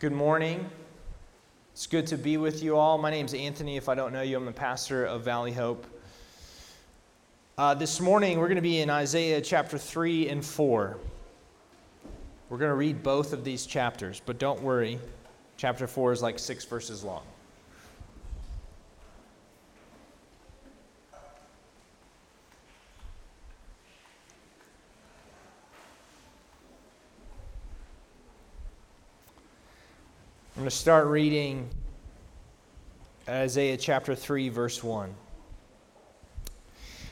Good 0.00 0.12
morning. 0.12 0.70
It's 1.72 1.88
good 1.88 2.06
to 2.06 2.16
be 2.16 2.36
with 2.36 2.62
you 2.62 2.76
all. 2.76 2.98
My 2.98 3.10
name's 3.10 3.34
Anthony. 3.34 3.76
If 3.76 3.88
I 3.88 3.96
don't 3.96 4.12
know 4.12 4.22
you, 4.22 4.36
I'm 4.36 4.44
the 4.44 4.52
pastor 4.52 5.04
of 5.04 5.24
Valley 5.24 5.52
Hope. 5.52 5.84
Uh, 7.56 7.74
this 7.74 8.00
morning, 8.00 8.38
we're 8.38 8.46
going 8.46 8.54
to 8.54 8.62
be 8.62 8.78
in 8.78 8.90
Isaiah 8.90 9.40
chapter 9.40 9.76
3 9.76 10.28
and 10.28 10.44
4. 10.44 10.96
We're 12.48 12.58
going 12.58 12.70
to 12.70 12.76
read 12.76 13.02
both 13.02 13.32
of 13.32 13.42
these 13.42 13.66
chapters, 13.66 14.22
but 14.24 14.38
don't 14.38 14.62
worry, 14.62 15.00
chapter 15.56 15.88
4 15.88 16.12
is 16.12 16.22
like 16.22 16.38
six 16.38 16.64
verses 16.64 17.02
long. 17.02 17.24
Going 30.68 30.72
to 30.72 30.76
start 30.76 31.06
reading 31.06 31.66
Isaiah 33.26 33.78
chapter 33.78 34.14
3, 34.14 34.50
verse 34.50 34.84
1. 34.84 35.14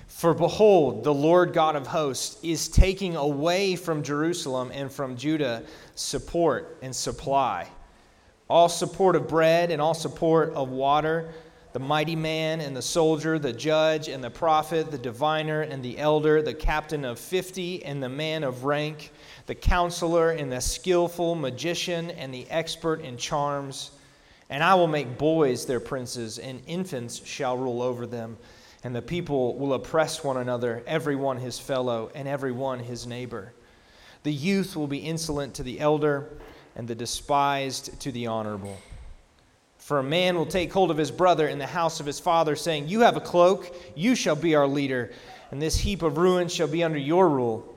For 0.09 0.35
behold, 0.35 1.05
the 1.05 1.15
Lord 1.15 1.55
God 1.55 1.75
of 1.75 1.87
hosts 1.87 2.39
is 2.45 2.69
taking 2.69 3.17
away 3.17 3.75
from 3.75 4.03
Jerusalem 4.03 4.71
and 4.75 4.93
from 4.93 5.17
Judah 5.17 5.63
support 5.95 6.77
and 6.83 6.95
supply, 6.95 7.67
all 8.51 8.69
support 8.69 9.17
of 9.17 9.27
bread 9.27 9.71
and 9.71 9.81
all 9.81 9.95
support 9.95 10.53
of 10.53 10.69
water, 10.69 11.33
the 11.77 11.81
mighty 11.81 12.17
man 12.17 12.63
and 12.63 12.75
the 12.75 12.81
soldier, 12.81 13.39
the 13.39 13.53
judge 13.53 14.09
and 14.09 14.25
the 14.25 14.31
prophet, 14.31 14.91
the 14.91 14.97
diviner 14.97 15.61
and 15.61 15.83
the 15.83 15.99
elder, 15.99 16.41
the 16.41 16.55
captain 16.55 17.05
of 17.05 17.19
fifty 17.19 17.85
and 17.85 18.03
the 18.03 18.09
man 18.09 18.45
of 18.45 18.65
rank 18.65 19.13
the 19.45 19.55
counselor 19.55 20.31
and 20.31 20.51
the 20.51 20.59
skillful 20.59 21.35
magician 21.35 22.11
and 22.13 22.33
the 22.33 22.49
expert 22.49 23.03
in 23.03 23.19
charms. 23.19 23.91
And 24.49 24.63
I 24.65 24.75
will 24.75 24.87
make 24.87 25.19
boys 25.19 25.67
their 25.67 25.79
princes, 25.79 26.39
and 26.39 26.63
infants 26.67 27.23
shall 27.27 27.59
rule 27.59 27.83
over 27.83 28.07
them. 28.07 28.39
And 28.83 28.97
the 28.97 29.03
people 29.03 29.59
will 29.59 29.75
oppress 29.75 30.25
one 30.25 30.39
another, 30.39 30.83
every 30.87 31.15
one 31.15 31.37
his 31.37 31.59
fellow, 31.59 32.11
and 32.15 32.27
every 32.27 32.53
one 32.53 32.79
his 32.79 33.07
neighbor. 33.07 33.53
The 34.23 34.33
youth 34.33 34.77
will 34.77 34.87
be 34.87 35.01
insolent 35.01 35.53
to 35.57 35.63
the 35.63 35.79
elder, 35.79 36.39
and 36.75 36.89
the 36.89 36.95
despised 36.95 38.01
to 38.01 38.11
the 38.11 38.29
honorable. 38.29 38.79
For 39.87 40.01
a 40.01 40.03
man 40.03 40.35
will 40.35 40.47
take 40.47 40.73
hold 40.73 40.91
of 40.91 40.97
his 40.97 41.13
brother 41.13 41.47
in 41.47 41.61
the 41.61 41.67
house 41.67 42.01
of 42.01 42.07
his 42.07 42.19
father, 42.19 42.57
saying, 42.57 42.89
You 42.89 43.03
have 43.03 43.17
a 43.17 43.21
cloak, 43.21 43.73
you 43.95 44.17
shall 44.17 44.35
be 44.35 44.57
our 44.57 44.67
leader, 44.67 45.13
and 45.53 45.63
this 45.63 45.77
heap 45.77 46.03
of 46.03 46.19
ruins 46.19 46.53
shall 46.53 46.67
be 46.67 46.83
under 46.83 46.99
your 46.99 47.29
rule. 47.29 47.73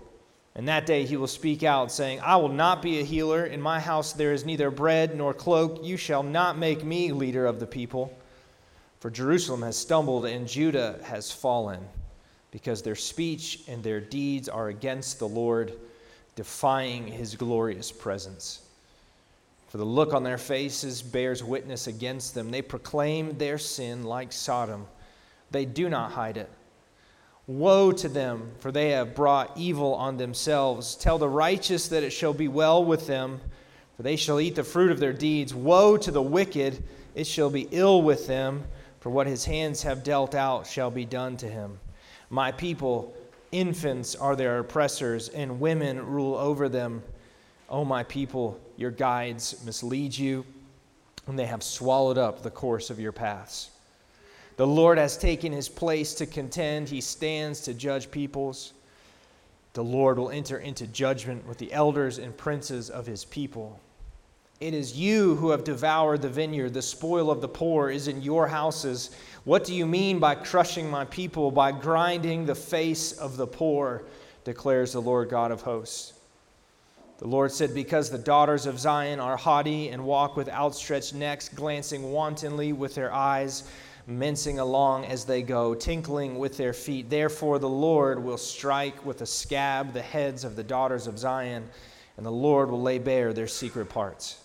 And 0.56 0.68
that 0.68 0.88
day 0.88 1.06
he 1.06 1.18
will 1.18 1.28
speak 1.28 1.62
out, 1.62 1.92
saying, 1.92 2.20
I 2.22 2.36
will 2.38 2.50
not 2.50 2.82
be 2.82 3.00
a 3.00 3.04
healer. 3.04 3.46
In 3.46 3.62
my 3.62 3.80
house 3.80 4.12
there 4.12 4.34
is 4.34 4.44
neither 4.44 4.72
bread 4.72 5.16
nor 5.16 5.36
cloak. 5.36 5.82
You 5.84 5.98
shall 5.98 6.24
not 6.24 6.58
make 6.58 6.84
me 6.84 7.12
leader 7.12 7.46
of 7.46 7.60
the 7.60 7.68
people. 7.68 8.12
For 9.02 9.12
Jerusalem 9.12 9.62
has 9.62 9.78
stumbled 9.78 10.26
and 10.26 10.48
Judah 10.48 11.00
has 11.04 11.32
fallen, 11.32 11.88
because 12.50 12.82
their 12.82 12.96
speech 12.96 13.66
and 13.68 13.84
their 13.84 14.02
deeds 14.02 14.50
are 14.50 14.70
against 14.70 15.20
the 15.20 15.28
Lord, 15.28 15.74
defying 16.36 17.06
his 17.06 17.36
glorious 17.36 17.92
presence. 17.92 18.64
For 19.70 19.78
the 19.78 19.86
look 19.86 20.14
on 20.14 20.24
their 20.24 20.40
faces 20.40 21.02
bears 21.02 21.44
witness 21.44 21.88
against 21.88 22.34
them. 22.34 22.50
They 22.50 22.64
proclaim 22.64 23.38
their 23.38 23.58
sin 23.58 24.04
like 24.04 24.32
Sodom, 24.32 24.88
they 25.52 25.66
do 25.66 25.90
not 25.90 26.12
hide 26.12 26.38
it. 26.38 26.50
Woe 27.48 27.92
to 27.94 28.08
them, 28.08 28.52
for 28.60 28.72
they 28.72 28.90
have 28.90 29.16
brought 29.16 29.58
evil 29.58 29.96
on 29.96 30.18
themselves. 30.18 30.96
Tell 30.96 31.18
the 31.18 31.28
righteous 31.28 31.88
that 31.88 32.04
it 32.04 32.12
shall 32.12 32.34
be 32.34 32.48
well 32.48 32.86
with 32.86 33.08
them, 33.08 33.42
for 33.98 34.04
they 34.04 34.16
shall 34.16 34.40
eat 34.40 34.54
the 34.54 34.64
fruit 34.64 34.92
of 34.92 35.00
their 35.00 35.14
deeds. 35.14 35.56
Woe 35.56 35.98
to 35.98 36.12
the 36.12 36.22
wicked, 36.22 36.84
it 37.16 37.26
shall 37.26 37.50
be 37.50 37.68
ill 37.72 38.04
with 38.04 38.28
them, 38.28 38.66
for 39.00 39.10
what 39.10 39.26
his 39.26 39.46
hands 39.46 39.82
have 39.82 40.04
dealt 40.04 40.36
out 40.36 40.68
shall 40.68 40.92
be 40.92 41.06
done 41.06 41.38
to 41.38 41.48
him. 41.48 41.80
My 42.30 42.52
people, 42.52 43.16
infants 43.52 44.14
are 44.14 44.36
their 44.36 44.60
oppressors, 44.60 45.30
and 45.30 45.60
women 45.60 46.06
rule 46.06 46.36
over 46.36 46.70
them. 46.70 47.02
O 47.70 47.86
my 47.86 48.04
people, 48.04 48.60
your 48.78 48.92
guides 48.92 49.64
mislead 49.66 50.18
you, 50.18 50.46
and 51.28 51.38
they 51.38 51.46
have 51.46 51.64
swallowed 51.64 52.18
up 52.18 52.42
the 52.42 52.50
course 52.50 52.90
of 52.90 53.00
your 53.00 53.12
paths. 53.12 53.70
The 54.58 54.68
Lord 54.68 54.98
has 54.98 55.18
taken 55.18 55.52
his 55.52 55.70
place 55.70 56.14
to 56.16 56.26
contend, 56.26 56.90
he 56.90 57.00
stands 57.00 57.62
to 57.62 57.74
judge 57.74 58.12
peoples. 58.12 58.74
The 59.74 59.84
Lord 59.84 60.18
will 60.18 60.32
enter 60.32 60.58
into 60.58 60.88
judgment 60.88 61.48
with 61.48 61.60
the 61.60 61.72
elders 61.72 62.18
and 62.18 62.36
princes 62.36 62.90
of 62.90 63.06
his 63.06 63.24
people. 63.24 63.80
It 64.60 64.74
is 64.74 64.98
you 64.98 65.36
who 65.36 65.52
have 65.52 65.64
devoured 65.64 66.22
the 66.22 66.30
vineyard. 66.30 66.74
The 66.74 66.82
spoil 66.82 67.32
of 67.32 67.40
the 67.40 67.48
poor 67.48 67.90
is 67.90 68.10
in 68.10 68.22
your 68.22 68.48
houses. 68.48 69.12
What 69.46 69.64
do 69.64 69.74
you 69.74 69.86
mean 69.86 70.20
by 70.20 70.36
crushing 70.36 70.90
my 70.90 71.06
people, 71.06 71.52
by 71.52 71.72
grinding 71.72 72.46
the 72.46 72.56
face 72.56 73.14
of 73.14 73.38
the 73.38 73.48
poor? 73.48 74.04
declares 74.44 74.94
the 74.94 75.02
Lord 75.02 75.30
God 75.30 75.52
of 75.52 75.62
hosts. 75.62 76.19
The 77.20 77.28
Lord 77.28 77.52
said, 77.52 77.74
Because 77.74 78.10
the 78.10 78.18
daughters 78.18 78.66
of 78.66 78.80
Zion 78.80 79.20
are 79.20 79.36
haughty 79.36 79.90
and 79.90 80.06
walk 80.06 80.38
with 80.38 80.48
outstretched 80.48 81.14
necks, 81.14 81.50
glancing 81.50 82.14
wantonly 82.14 82.72
with 82.72 82.96
their 82.96 83.12
eyes, 83.12 83.66
mincing 84.08 84.58
along 84.58 85.04
as 85.04 85.26
they 85.26 85.42
go, 85.42 85.76
tinkling 85.76 86.40
with 86.40 86.56
their 86.56 86.72
feet. 86.72 87.10
Therefore, 87.10 87.60
the 87.60 87.68
Lord 87.68 88.24
will 88.24 88.38
strike 88.38 89.06
with 89.06 89.20
a 89.20 89.26
scab 89.26 89.92
the 89.92 90.02
heads 90.02 90.46
of 90.46 90.56
the 90.56 90.64
daughters 90.64 91.08
of 91.08 91.20
Zion, 91.20 91.68
and 92.16 92.26
the 92.26 92.32
Lord 92.32 92.72
will 92.72 92.82
lay 92.82 93.00
bare 93.00 93.34
their 93.34 93.48
secret 93.48 93.90
parts. 93.90 94.42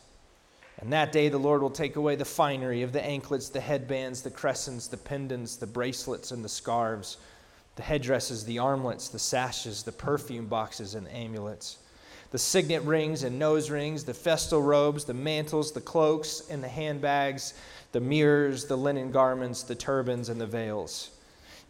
And 0.81 0.93
that 0.93 1.13
day, 1.13 1.29
the 1.29 1.39
Lord 1.39 1.63
will 1.63 1.71
take 1.71 1.95
away 1.95 2.17
the 2.17 2.25
finery 2.25 2.83
of 2.83 2.93
the 2.93 3.05
anklets, 3.05 3.51
the 3.51 3.61
headbands, 3.61 4.21
the 4.23 4.33
crescents, 4.33 4.89
the 4.89 4.97
pendants, 4.97 5.55
the 5.55 5.69
bracelets, 5.69 6.33
and 6.33 6.45
the 6.45 6.49
scarves, 6.49 7.19
the 7.77 7.85
headdresses, 7.85 8.45
the 8.45 8.59
armlets, 8.59 9.09
the 9.11 9.19
sashes, 9.21 9.85
the 9.85 9.93
perfume 9.93 10.47
boxes, 10.47 10.97
and 10.97 11.07
amulets 11.11 11.79
the 12.35 12.39
signet 12.41 12.83
rings 12.83 13.23
and 13.23 13.39
nose 13.39 13.71
rings, 13.71 14.03
the 14.03 14.13
festal 14.13 14.61
robes, 14.61 15.05
the 15.05 15.15
mantles, 15.15 15.71
the 15.71 15.81
cloaks, 15.81 16.43
and 16.51 16.65
the 16.65 16.69
handbags, 16.69 17.55
the 17.93 18.01
mirrors, 18.01 18.65
the 18.65 18.77
linen 18.77 19.13
garments, 19.13 19.63
the 19.63 19.75
turbans, 19.77 20.29
and 20.29 20.41
the 20.41 20.47
veils. 20.49 21.11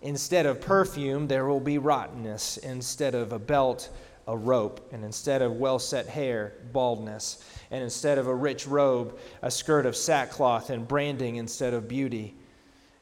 Instead 0.01 0.47
of 0.47 0.63
perfume, 0.63 1.29
there 1.29 1.45
will 1.45 1.61
be 1.61 1.77
rottenness. 1.77 2.57
Instead 2.57 3.15
of 3.15 3.35
a 3.35 3.39
belt, 3.39 3.91
a 4.27 4.35
rope. 4.35 4.89
And 4.91 5.05
instead 5.05 5.43
of 5.43 5.53
well 5.53 5.79
set 5.79 6.07
hair, 6.07 6.55
baldness. 6.73 7.45
And 7.71 7.83
instead 7.83 8.17
of 8.17 8.27
a 8.27 8.35
rich 8.35 8.67
robe, 8.67 9.19
a 9.43 9.51
skirt 9.51 9.85
of 9.85 9.95
sackcloth 9.95 10.71
and 10.71 10.89
branding 10.89 11.37
instead 11.37 11.75
of 11.75 11.89
beauty. 11.89 12.35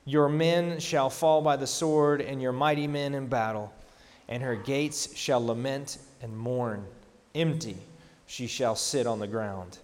Your 0.05 0.29
men 0.29 0.81
shall 0.81 1.11
fall 1.11 1.41
by 1.43 1.55
the 1.55 1.69
sword, 1.69 2.23
and 2.23 2.43
your 2.43 2.51
mighty 2.51 2.89
men 2.89 3.15
in 3.15 3.29
battle. 3.29 3.73
And 4.29 4.43
her 4.43 4.57
gates 4.57 5.15
shall 5.15 5.47
lament 5.47 5.99
and 6.23 6.37
mourn. 6.37 6.85
Empty 7.35 7.77
she 8.27 8.47
shall 8.47 8.77
sit 8.77 9.07
on 9.07 9.19
the 9.19 9.27
ground. 9.27 9.79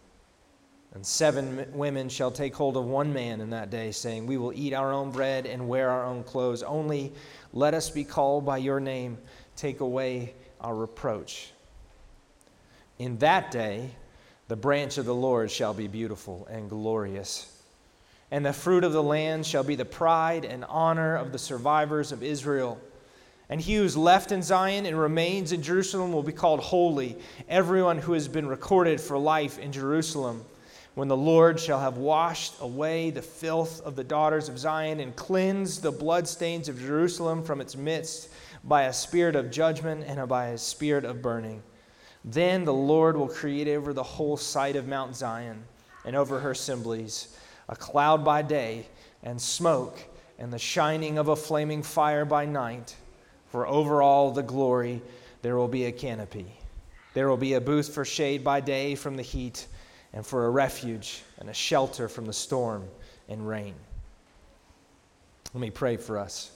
And 0.94 1.04
seven 1.04 1.66
women 1.75 2.09
shall 2.09 2.31
take 2.31 2.54
hold 2.54 2.76
of 2.76 2.84
one 2.84 3.12
man 3.12 3.41
in 3.41 3.50
that 3.50 3.70
day, 3.70 3.92
saying, 3.92 4.26
We 4.26 4.38
will 4.38 4.53
eat 4.54 4.72
our 4.72 4.92
own 4.92 5.10
bread 5.10 5.44
and 5.44 5.69
wear 5.69 5.91
our 5.91 6.04
own 6.06 6.25
clothes. 6.25 6.62
Only 6.62 7.12
let 7.53 7.75
us 7.75 7.91
be 7.91 8.04
called 8.04 8.47
by 8.47 8.58
your 8.58 8.81
name. 8.81 9.19
Take 9.54 9.81
away 9.81 10.34
our 10.60 10.75
reproach. 10.75 11.53
In 12.98 13.19
that 13.19 13.50
day, 13.50 13.91
the 14.48 14.56
branch 14.56 14.97
of 14.97 15.04
the 15.04 15.14
Lord 15.14 15.50
shall 15.50 15.75
be 15.75 15.88
beautiful 15.88 16.47
and 16.50 16.70
glorious. 16.70 17.54
And 18.31 18.44
the 18.44 18.53
fruit 18.53 18.82
of 18.82 18.92
the 18.92 19.03
land 19.03 19.47
shall 19.47 19.62
be 19.62 19.75
the 19.75 19.84
pride 19.84 20.44
and 20.44 20.64
honor 20.64 21.16
of 21.16 21.32
the 21.32 21.38
survivors 21.38 22.12
of 22.12 22.22
Israel. 22.22 22.81
And 23.50 23.60
he 23.60 23.76
who 23.76 23.84
is 23.84 23.97
left 23.97 24.31
in 24.31 24.42
Zion 24.42 24.84
and 24.84 24.98
remains 24.98 25.53
in 25.53 25.62
Jerusalem 25.62 26.12
will 26.12 26.22
be 26.22 26.32
called 26.32 26.60
holy, 26.60 27.16
everyone 27.48 27.98
who 27.98 28.12
has 28.12 28.28
been 28.28 28.47
recorded 28.47 29.00
for 29.00 29.16
life 29.16 29.59
in 29.59 29.72
Jerusalem 29.72 30.44
when 30.98 31.06
the 31.06 31.16
Lord 31.16 31.60
shall 31.60 31.78
have 31.78 31.96
washed 31.96 32.55
away 32.61 33.11
the 33.11 33.23
filth 33.23 33.81
of 33.82 33.94
the 33.94 34.02
daughters 34.02 34.49
of 34.49 34.58
Zion 34.58 34.99
and 34.99 35.14
cleansed 35.14 35.81
the 35.81 35.93
bloodstains 35.93 36.69
of 36.69 36.81
Jerusalem 36.81 37.44
from 37.44 37.61
its 37.61 37.76
midst 37.76 38.31
by 38.64 38.82
a 38.82 38.93
spirit 38.93 39.37
of 39.37 39.52
judgment 39.52 40.02
and 40.08 40.28
by 40.28 40.49
a 40.49 40.58
spirit 40.58 41.05
of 41.05 41.23
burning. 41.23 41.62
Then 42.25 42.64
the 42.64 42.75
Lord 42.75 43.17
will 43.17 43.28
create 43.28 43.69
over 43.69 43.93
the 43.93 44.02
whole 44.02 44.37
site 44.37 44.75
of 44.75 44.88
Mount 44.88 45.14
Zion 45.14 45.62
and 46.05 46.17
over 46.17 46.40
her 46.40 46.50
assemblies 46.50 47.38
a 47.69 47.76
cloud 47.76 48.25
by 48.25 48.43
day 48.43 48.87
and 49.23 49.40
smoke 49.40 50.00
and 50.37 50.52
the 50.52 50.58
shining 50.58 51.17
of 51.17 51.28
a 51.28 51.37
flaming 51.37 51.84
fire 51.84 52.25
by 52.25 52.44
night. 52.44 52.96
For 53.49 53.67
over 53.67 54.03
all 54.03 54.31
the 54.31 54.43
glory 54.43 55.03
there 55.43 55.56
will 55.56 55.69
be 55.69 55.87
a 55.87 55.93
canopy. 55.93 56.47
There 57.15 57.29
will 57.29 57.37
be 57.37 57.55
a 57.55 57.61
booth 57.61 57.93
for 57.93 58.05
shade 58.05 58.45
by 58.45 58.61
day 58.61 58.95
from 58.95 59.17
the 59.17 59.23
heat 59.23 59.67
and 60.12 60.25
for 60.25 60.47
a 60.47 60.50
refuge 60.50 61.23
and 61.39 61.49
a 61.49 61.55
shelter 61.55 62.09
from 62.09 62.27
the 62.27 62.33
storm 62.33 62.85
and 63.29 63.47
rain. 63.47 63.75
Let 65.55 65.61
me 65.61 65.71
pray 65.71 65.97
for 65.97 66.19
us. 66.19 66.50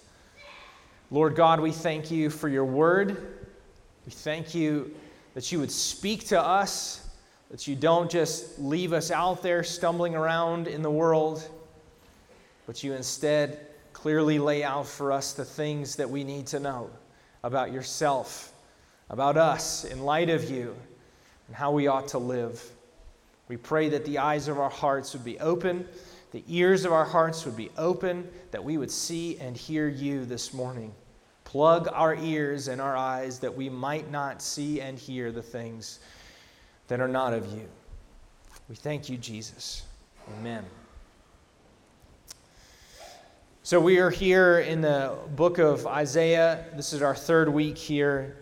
Lord 1.11 1.35
God, 1.35 1.61
we 1.61 1.73
thank 1.73 2.11
you 2.11 2.31
for 2.31 2.49
your 2.49 2.65
word. 2.65 3.39
We 4.07 4.13
thank 4.13 4.55
you 4.55 4.95
that 5.35 5.51
you 5.53 5.59
would 5.61 5.71
speak 5.71 6.27
to 6.29 6.41
us, 6.41 7.09
that 7.51 7.67
you 7.67 7.77
don't 7.77 8.11
just 8.11 8.59
leave 8.59 8.93
us 8.93 9.11
out 9.11 9.43
there 9.43 9.63
stumbling 9.63 10.15
around 10.15 10.69
in 10.69 10.83
the 10.83 10.91
world, 10.91 11.49
but 12.67 12.83
you 12.83 12.95
instead 12.95 13.67
clearly 14.03 14.41
lay 14.41 14.65
out 14.65 14.85
for 14.85 15.13
us 15.13 15.33
the 15.33 15.45
things 15.45 15.95
that 15.95 16.11
we 16.11 16.25
need 16.25 16.45
to 16.45 16.59
know 16.59 16.91
about 17.45 17.71
yourself, 17.71 18.53
about 19.11 19.37
us, 19.37 19.85
in 19.85 20.03
light 20.03 20.29
of 20.29 20.51
you, 20.51 20.75
and 21.47 21.55
how 21.55 21.71
we 21.71 21.87
ought 21.87 22.09
to 22.09 22.19
live. 22.19 22.61
We 23.47 23.57
pray 23.57 23.89
that 23.91 24.05
the 24.05 24.19
eyes 24.19 24.49
of 24.49 24.59
our 24.59 24.71
hearts 24.71 25.13
would 25.13 25.25
be 25.25 25.39
open, 25.39 25.87
the 26.33 26.43
ears 26.49 26.85
of 26.85 26.93
our 26.93 27.05
hearts 27.05 27.47
would 27.47 27.57
be 27.57 27.71
open, 27.79 28.29
that 28.51 28.65
we 28.65 28.77
would 28.77 28.91
see 28.91 29.39
and 29.39 29.57
hear 29.57 29.87
you 29.87 30.25
this 30.25 30.53
morning. 30.53 30.93
Plug 31.45 31.89
our 31.93 32.17
ears 32.17 32.67
and 32.67 32.81
our 32.81 32.97
eyes 32.97 33.39
that 33.39 33.55
we 33.55 33.69
might 33.69 34.11
not 34.11 34.43
see 34.43 34.81
and 34.81 34.99
hear 34.99 35.31
the 35.31 35.43
things 35.43 36.01
that 36.89 36.99
are 37.01 37.07
not 37.07 37.35
of 37.35 37.53
you. 37.53 37.69
We 38.69 38.75
thank 38.75 39.09
you, 39.09 39.17
Jesus. 39.17 39.85
Amen. 40.39 40.65
So, 43.65 43.79
we 43.79 44.01
are 44.01 44.11
here 44.11 44.59
in 44.59 44.81
the 44.81 45.17
book 45.37 45.59
of 45.59 45.87
Isaiah. 45.87 46.65
This 46.75 46.93
is 46.93 47.01
our 47.01 47.15
third 47.15 47.49
week 47.49 47.79
here. 47.79 48.37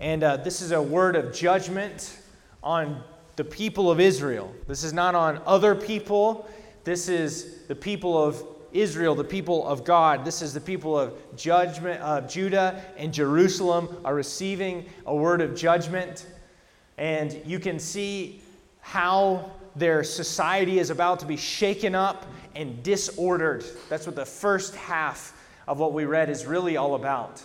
And 0.00 0.22
uh, 0.22 0.38
this 0.38 0.62
is 0.62 0.72
a 0.72 0.80
word 0.80 1.16
of 1.16 1.34
judgment 1.34 2.18
on 2.62 3.04
the 3.36 3.44
people 3.44 3.90
of 3.90 4.00
Israel. 4.00 4.50
This 4.66 4.84
is 4.84 4.94
not 4.94 5.14
on 5.14 5.42
other 5.44 5.74
people. 5.74 6.48
This 6.82 7.10
is 7.10 7.66
the 7.68 7.74
people 7.74 8.16
of 8.16 8.42
Israel, 8.72 9.14
the 9.14 9.22
people 9.22 9.68
of 9.68 9.84
God. 9.84 10.24
This 10.24 10.40
is 10.40 10.54
the 10.54 10.62
people 10.62 10.98
of 10.98 11.12
judgment 11.36 12.00
of 12.00 12.26
Judah 12.26 12.82
and 12.96 13.12
Jerusalem 13.12 13.98
are 14.02 14.14
receiving 14.14 14.86
a 15.04 15.14
word 15.14 15.42
of 15.42 15.54
judgment. 15.54 16.26
And 16.96 17.38
you 17.44 17.58
can 17.58 17.78
see 17.78 18.40
how 18.80 19.52
their 19.74 20.04
society 20.04 20.78
is 20.78 20.90
about 20.90 21.20
to 21.20 21.26
be 21.26 21.36
shaken 21.36 21.94
up 21.94 22.26
and 22.54 22.82
disordered. 22.82 23.64
That's 23.88 24.06
what 24.06 24.16
the 24.16 24.26
first 24.26 24.74
half 24.74 25.38
of 25.66 25.78
what 25.78 25.92
we 25.92 26.04
read 26.04 26.28
is 26.28 26.46
really 26.46 26.76
all 26.76 26.94
about. 26.94 27.42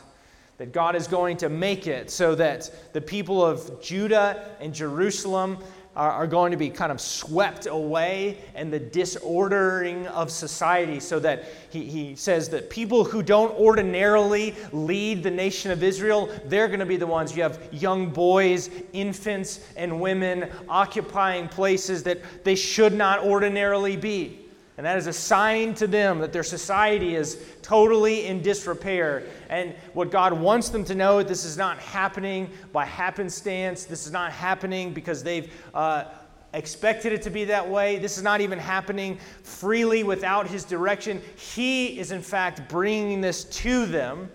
That 0.57 0.71
God 0.73 0.95
is 0.95 1.07
going 1.07 1.37
to 1.37 1.49
make 1.49 1.85
it 1.87 2.09
so 2.09 2.33
that 2.35 2.71
the 2.93 3.01
people 3.01 3.45
of 3.45 3.81
Judah 3.81 4.49
and 4.59 4.73
Jerusalem 4.73 5.59
are, 5.97 6.11
are 6.11 6.27
going 6.27 6.51
to 6.51 6.57
be 6.57 6.69
kind 6.69 6.91
of 6.91 7.01
swept 7.01 7.65
away 7.65 8.37
and 8.53 8.71
the 8.71 8.79
disordering 8.79 10.07
of 10.07 10.31
society. 10.31 10.99
So 10.99 11.19
that 11.19 11.45
he, 11.71 11.85
he 11.85 12.15
says 12.15 12.49
that 12.49 12.69
people 12.69 13.03
who 13.03 13.23
don't 13.23 13.51
ordinarily 13.55 14.55
lead 14.71 15.23
the 15.23 15.31
nation 15.31 15.71
of 15.71 15.83
Israel, 15.83 16.29
they're 16.45 16.67
going 16.67 16.79
to 16.79 16.85
be 16.85 16.97
the 16.97 17.07
ones. 17.07 17.35
You 17.35 17.43
have 17.43 17.59
young 17.71 18.11
boys, 18.11 18.69
infants, 18.93 19.67
and 19.75 19.99
women 19.99 20.49
occupying 20.69 21.49
places 21.49 22.03
that 22.03 22.19
they 22.43 22.55
should 22.55 22.93
not 22.93 23.23
ordinarily 23.23 23.97
be. 23.97 24.46
And 24.77 24.85
that 24.85 24.97
is 24.97 25.07
a 25.07 25.13
sign 25.13 25.73
to 25.75 25.87
them 25.87 26.19
that 26.19 26.31
their 26.31 26.43
society 26.43 27.15
is 27.15 27.43
totally 27.63 28.27
in 28.27 28.43
disrepair. 28.43 29.23
And 29.49 29.73
what 29.93 30.11
God 30.11 30.33
wants 30.33 30.69
them 30.69 30.85
to 30.85 30.93
know 30.93 31.23
this 31.23 31.45
is 31.45 31.57
not 31.57 31.79
happening 31.79 32.51
by 32.71 32.85
happenstance. 32.85 33.85
This 33.85 34.05
is 34.05 34.11
not 34.11 34.31
happening 34.31 34.93
because 34.93 35.23
they've 35.23 35.51
uh, 35.73 36.05
expected 36.53 37.11
it 37.11 37.23
to 37.23 37.31
be 37.31 37.43
that 37.45 37.67
way. 37.67 37.97
This 37.97 38.17
is 38.17 38.23
not 38.23 38.39
even 38.39 38.59
happening 38.59 39.17
freely 39.41 40.03
without 40.03 40.45
His 40.47 40.63
direction. 40.63 41.23
He 41.35 41.99
is, 41.99 42.11
in 42.11 42.21
fact, 42.21 42.69
bringing 42.69 43.19
this 43.19 43.45
to 43.45 43.87
them 43.87 44.29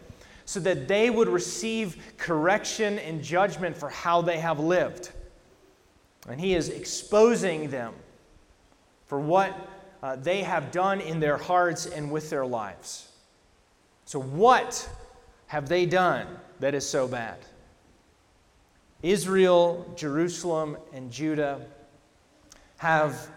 so 0.44 0.58
that 0.58 0.88
they 0.88 1.08
would 1.08 1.28
receive 1.28 2.14
correction 2.18 2.98
and 2.98 3.22
judgment 3.22 3.76
for 3.76 3.88
how 3.88 4.20
they 4.22 4.38
have 4.38 4.58
lived. 4.58 5.12
And 6.28 6.40
He 6.40 6.54
is 6.54 6.68
exposing 6.68 7.70
them 7.70 7.94
for 9.06 9.20
what 9.20 9.56
uh, 10.02 10.16
they 10.16 10.42
have 10.42 10.72
done 10.72 11.00
in 11.00 11.20
their 11.20 11.36
hearts 11.36 11.86
and 11.86 12.10
with 12.10 12.28
their 12.30 12.44
lives. 12.44 13.08
So, 14.04 14.20
what 14.20 14.88
have 15.46 15.68
they 15.68 15.86
done 15.86 16.26
that 16.60 16.74
is 16.74 16.88
so 16.88 17.06
bad? 17.06 17.38
Israel, 19.02 19.92
Jerusalem, 19.96 20.76
and 20.92 21.10
Judah 21.10 21.60
have 22.78 23.28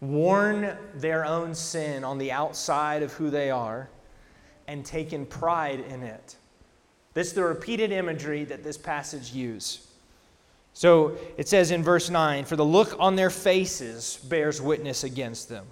worn 0.00 0.76
their 0.94 1.24
own 1.24 1.54
sin 1.54 2.04
on 2.04 2.18
the 2.18 2.30
outside 2.30 3.02
of 3.02 3.12
who 3.12 3.30
they 3.30 3.50
are 3.50 3.88
and 4.68 4.84
taken 4.84 5.26
pride 5.26 5.80
in 5.80 6.02
it. 6.02 6.36
This 7.14 7.28
is 7.28 7.32
the 7.32 7.42
repeated 7.42 7.90
imagery 7.90 8.44
that 8.44 8.62
this 8.62 8.78
passage 8.78 9.32
uses. 9.32 9.88
So 10.74 11.16
it 11.36 11.48
says 11.48 11.72
in 11.72 11.82
verse 11.82 12.10
9, 12.10 12.44
For 12.44 12.54
the 12.54 12.64
look 12.64 12.94
on 13.00 13.16
their 13.16 13.30
faces 13.30 14.18
bears 14.28 14.62
witness 14.62 15.02
against 15.02 15.48
them. 15.48 15.66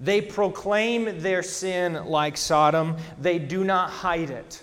They 0.00 0.22
proclaim 0.22 1.20
their 1.20 1.42
sin 1.42 2.06
like 2.06 2.36
Sodom, 2.36 2.96
they 3.20 3.38
do 3.38 3.64
not 3.64 3.90
hide 3.90 4.30
it. 4.30 4.62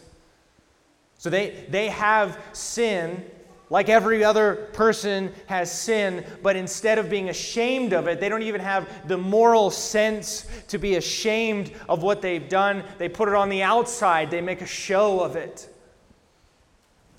So 1.19 1.29
they, 1.29 1.65
they 1.69 1.89
have 1.89 2.39
sin 2.53 3.23
like 3.69 3.89
every 3.89 4.23
other 4.23 4.69
person 4.73 5.33
has 5.47 5.71
sin, 5.71 6.25
but 6.41 6.55
instead 6.55 6.97
of 6.97 7.09
being 7.09 7.29
ashamed 7.29 7.91
of 7.91 8.07
it, 8.07 8.19
they 8.19 8.29
don't 8.29 8.43
even 8.43 8.61
have 8.61 8.87
the 9.07 9.17
moral 9.17 9.69
sense 9.69 10.47
to 10.69 10.77
be 10.77 10.95
ashamed 10.95 11.73
of 11.89 12.01
what 12.01 12.21
they've 12.21 12.47
done. 12.47 12.83
They 12.97 13.09
put 13.09 13.27
it 13.27 13.35
on 13.35 13.49
the 13.49 13.63
outside, 13.63 14.31
they 14.31 14.41
make 14.41 14.61
a 14.61 14.65
show 14.65 15.19
of 15.19 15.35
it. 15.35 15.69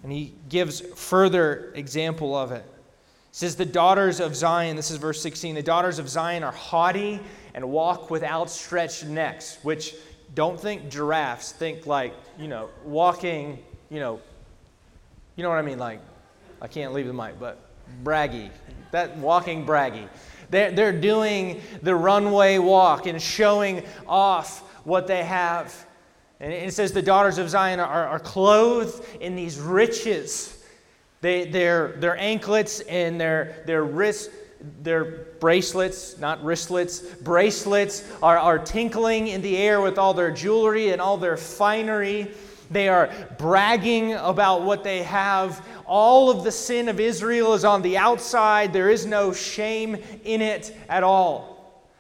And 0.03 0.11
he 0.11 0.35
gives 0.49 0.81
further 0.81 1.73
example 1.75 2.35
of 2.35 2.53
it. 2.53 2.65
Says, 3.38 3.55
The 3.55 3.64
daughters 3.64 4.19
of 4.19 4.35
Zion, 4.35 4.75
this 4.75 4.90
is 4.90 4.96
verse 4.96 5.23
16, 5.23 5.55
the 5.55 5.62
daughters 5.62 6.00
of 6.00 6.08
Zion 6.08 6.43
are 6.43 6.50
haughty 6.50 7.20
and 7.55 7.70
walk 7.70 8.11
with 8.11 8.25
outstretched 8.25 9.05
necks, 9.05 9.58
which 9.62 9.94
don't 10.35 10.58
think 10.58 10.90
giraffes, 10.90 11.52
think 11.52 11.87
like, 11.87 12.14
you 12.37 12.49
know, 12.49 12.69
walking, 12.85 13.62
you 13.90 14.00
know, 14.00 14.20
you 15.37 15.44
know 15.44 15.50
what 15.50 15.58
I 15.61 15.62
mean? 15.62 15.79
Like, 15.79 16.00
I 16.61 16.67
can't 16.67 16.93
leave 16.93 17.06
the 17.06 17.12
mic, 17.12 17.38
but 17.38 17.61
braggy. 18.02 18.50
That 18.90 19.17
walking 19.19 19.64
braggy. 19.64 20.08
They're, 20.50 20.73
they're 20.73 21.00
doing 21.00 21.62
the 21.82 21.94
runway 21.94 22.58
walk 22.58 23.06
and 23.06 23.23
showing 23.23 23.84
off 24.08 24.62
what 24.82 25.06
they 25.06 25.23
have. 25.23 25.87
And 26.41 26.52
it 26.52 26.75
says 26.75 26.91
the 26.91 27.02
daughters 27.02 27.38
of 27.38 27.49
Zion 27.49 27.79
are, 27.79 28.08
are 28.08 28.19
clothed 28.19 29.05
in 29.20 29.37
these 29.37 29.61
riches. 29.61 30.57
They, 31.20 31.47
their, 31.47 31.93
their 31.93 32.17
anklets 32.17 32.81
and 32.81 33.20
their, 33.20 33.62
their 33.67 33.85
wrists 33.85 34.29
their 34.82 35.26
bracelets, 35.41 36.19
not 36.19 36.43
wristlets, 36.43 37.00
bracelets 37.23 38.05
are, 38.22 38.39
are 38.39 38.58
tinkling 38.58 39.29
in 39.29 39.41
the 39.41 39.56
air 39.56 39.81
with 39.81 39.98
all 39.98 40.15
their 40.15 40.31
jewelry 40.31 40.91
and 40.91 41.01
all 41.01 41.17
their 41.17 41.37
finery. 41.37 42.32
They 42.70 42.89
are 42.89 43.10
bragging 43.39 44.15
about 44.15 44.63
what 44.63 44.84
they 44.84 45.03
have. 45.05 45.65
All 45.87 46.31
of 46.31 46.44
the 46.44 46.53
sin 46.53 46.89
of 46.89 47.01
Israel 47.01 47.55
is 47.55 47.65
on 47.65 47.82
the 47.82 47.96
outside. 47.96 48.72
There 48.72 48.91
is 48.91 49.06
no 49.06 49.32
shame 49.32 49.96
in 50.25 50.43
it 50.43 50.77
at 50.89 51.03
all. 51.03 51.57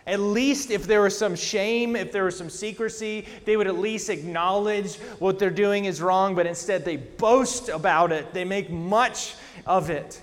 At 0.08 0.20
least 0.20 0.70
if 0.70 0.86
there 0.86 1.02
was 1.02 1.16
some 1.16 1.36
shame, 1.36 1.94
if 1.94 2.12
there 2.12 2.24
was 2.24 2.36
some 2.36 2.48
secrecy, 2.48 3.26
they 3.44 3.58
would 3.58 3.66
at 3.66 3.78
least 3.78 4.08
acknowledge 4.08 4.96
what 5.18 5.38
they're 5.38 5.50
doing 5.50 5.84
is 5.84 6.00
wrong, 6.00 6.34
but 6.34 6.46
instead 6.46 6.82
they 6.84 6.96
boast 6.96 7.68
about 7.68 8.10
it. 8.10 8.32
They 8.32 8.46
make 8.46 8.70
much 8.70 9.34
of 9.66 9.90
it. 9.90 10.20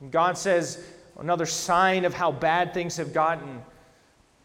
And 0.00 0.12
God 0.12 0.38
says, 0.38 0.86
Another 1.18 1.46
sign 1.46 2.04
of 2.04 2.14
how 2.14 2.30
bad 2.30 2.74
things 2.74 2.96
have 2.98 3.12
gotten 3.12 3.62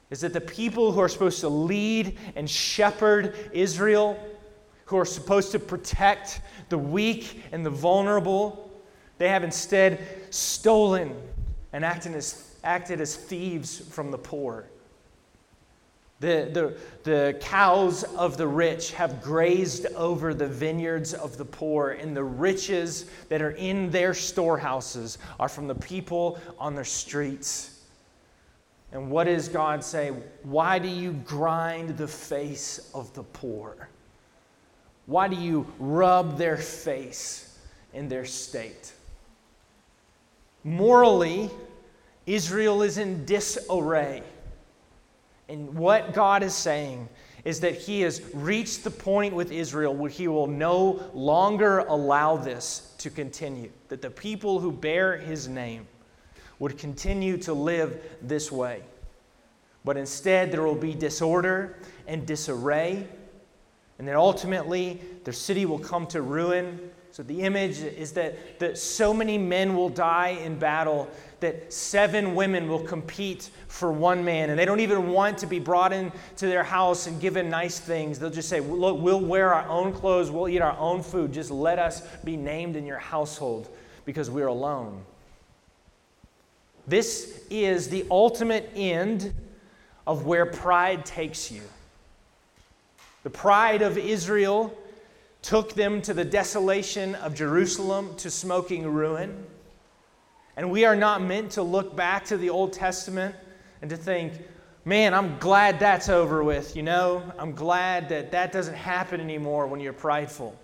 is 0.09 0.21
that 0.21 0.33
the 0.33 0.41
people 0.41 0.91
who 0.91 1.01
are 1.01 1.09
supposed 1.09 1.41
to 1.41 1.49
lead 1.49 2.17
and 2.35 2.49
shepherd 2.49 3.35
Israel, 3.53 4.17
who 4.85 4.97
are 4.97 5.05
supposed 5.05 5.51
to 5.51 5.59
protect 5.59 6.41
the 6.69 6.77
weak 6.77 7.43
and 7.51 7.65
the 7.65 7.69
vulnerable, 7.69 8.71
they 9.17 9.29
have 9.29 9.43
instead 9.43 9.99
stolen 10.29 11.15
and 11.73 11.83
acting 11.85 12.13
as, 12.13 12.50
acted 12.63 13.01
as 13.01 13.15
thieves 13.15 13.79
from 13.79 14.11
the 14.11 14.17
poor. 14.17 14.65
The, 16.19 16.49
the, 16.53 16.77
the 17.03 17.37
cows 17.41 18.03
of 18.03 18.37
the 18.37 18.47
rich 18.47 18.93
have 18.93 19.23
grazed 19.23 19.87
over 19.95 20.35
the 20.35 20.47
vineyards 20.47 21.15
of 21.15 21.35
the 21.37 21.45
poor, 21.45 21.89
and 21.91 22.15
the 22.15 22.23
riches 22.23 23.09
that 23.29 23.41
are 23.41 23.51
in 23.51 23.89
their 23.89 24.13
storehouses 24.13 25.17
are 25.39 25.49
from 25.49 25.67
the 25.67 25.73
people 25.73 26.39
on 26.59 26.75
their 26.75 26.85
streets. 26.85 27.79
And 28.91 29.09
what 29.09 29.23
does 29.23 29.49
God 29.49 29.83
say? 29.83 30.11
Why 30.43 30.77
do 30.77 30.87
you 30.87 31.13
grind 31.13 31.97
the 31.97 32.07
face 32.07 32.91
of 32.93 33.11
the 33.15 33.23
poor? 33.23 33.89
Why 35.07 35.27
do 35.27 35.35
you 35.35 35.65
rub 35.79 36.37
their 36.37 36.57
face 36.57 37.57
in 37.93 38.09
their 38.09 38.25
state? 38.25 38.93
Morally, 40.63 41.49
Israel 42.25 42.81
is 42.81 42.97
in 42.97 43.25
disarray. 43.25 44.23
And 45.49 45.75
what 45.75 46.13
God 46.13 46.43
is 46.43 46.53
saying 46.53 47.09
is 47.43 47.59
that 47.61 47.75
He 47.75 48.01
has 48.01 48.21
reached 48.33 48.83
the 48.83 48.91
point 48.91 49.33
with 49.33 49.51
Israel 49.51 49.93
where 49.93 50.09
He 50.09 50.27
will 50.27 50.47
no 50.47 51.09
longer 51.13 51.79
allow 51.79 52.37
this 52.37 52.93
to 52.99 53.09
continue. 53.09 53.71
That 53.89 54.01
the 54.01 54.09
people 54.09 54.59
who 54.59 54.71
bear 54.71 55.17
His 55.17 55.47
name 55.47 55.87
would 56.59 56.77
continue 56.77 57.37
to 57.37 57.53
live 57.53 58.01
this 58.21 58.51
way. 58.51 58.83
But 59.83 59.97
instead, 59.97 60.51
there 60.51 60.61
will 60.61 60.75
be 60.75 60.93
disorder 60.93 61.75
and 62.07 62.25
disarray, 62.25 63.07
and 63.97 64.07
then 64.07 64.15
ultimately, 64.15 65.01
their 65.23 65.33
city 65.33 65.65
will 65.65 65.79
come 65.79 66.07
to 66.07 66.21
ruin. 66.21 66.91
So, 67.11 67.23
the 67.23 67.41
image 67.41 67.79
is 67.79 68.13
that, 68.13 68.59
that 68.59 68.77
so 68.77 69.13
many 69.13 69.37
men 69.37 69.75
will 69.75 69.89
die 69.89 70.39
in 70.43 70.57
battle 70.57 71.09
that 71.41 71.73
seven 71.73 72.33
women 72.35 72.69
will 72.69 72.79
compete 72.79 73.49
for 73.67 73.91
one 73.91 74.23
man, 74.23 74.49
and 74.49 74.57
they 74.57 74.65
don't 74.65 74.79
even 74.79 75.09
want 75.09 75.39
to 75.39 75.47
be 75.47 75.59
brought 75.59 75.91
into 75.91 76.45
their 76.45 76.63
house 76.63 77.07
and 77.07 77.19
given 77.19 77.49
nice 77.49 77.79
things. 77.79 78.19
They'll 78.19 78.29
just 78.29 78.47
say, 78.47 78.59
Look, 78.59 79.01
we'll 79.01 79.19
wear 79.19 79.53
our 79.53 79.67
own 79.67 79.91
clothes, 79.91 80.31
we'll 80.31 80.47
eat 80.47 80.61
our 80.61 80.77
own 80.77 81.03
food. 81.03 81.33
Just 81.33 81.51
let 81.51 81.79
us 81.79 82.01
be 82.23 82.37
named 82.37 82.75
in 82.75 82.85
your 82.85 82.99
household 82.99 83.67
because 84.05 84.29
we're 84.29 84.47
alone. 84.47 85.03
This 86.87 87.43
is 87.49 87.89
the 87.89 88.05
ultimate 88.09 88.69
end 88.75 89.33
of 90.07 90.25
where 90.25 90.45
pride 90.45 91.05
takes 91.05 91.51
you. 91.51 91.61
The 93.23 93.29
pride 93.29 93.81
of 93.81 93.97
Israel 93.97 94.77
took 95.41 95.73
them 95.73 96.01
to 96.03 96.13
the 96.13 96.25
desolation 96.25 97.15
of 97.15 97.33
Jerusalem, 97.33 98.15
to 98.17 98.29
smoking 98.29 98.87
ruin. 98.91 99.45
And 100.57 100.69
we 100.69 100.85
are 100.85 100.95
not 100.95 101.21
meant 101.21 101.51
to 101.51 101.63
look 101.63 101.95
back 101.95 102.25
to 102.25 102.37
the 102.37 102.49
Old 102.49 102.73
Testament 102.73 103.35
and 103.81 103.89
to 103.89 103.97
think, 103.97 104.33
man, 104.85 105.13
I'm 105.13 105.37
glad 105.39 105.79
that's 105.79 106.09
over 106.09 106.43
with, 106.43 106.75
you 106.75 106.83
know? 106.83 107.23
I'm 107.37 107.53
glad 107.53 108.09
that 108.09 108.31
that 108.31 108.51
doesn't 108.51 108.75
happen 108.75 109.21
anymore 109.21 109.67
when 109.67 109.79
you're 109.79 109.93
prideful. 109.93 110.55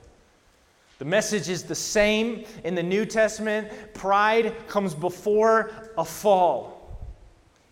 The 1.00 1.06
message 1.06 1.48
is 1.48 1.64
the 1.64 1.76
same 1.76 2.44
in 2.64 2.74
the 2.74 2.84
New 2.84 3.06
Testament. 3.06 3.94
Pride 3.94 4.68
comes 4.68 4.96
before 4.96 5.72
a 5.98 6.04
fall. 6.04 6.78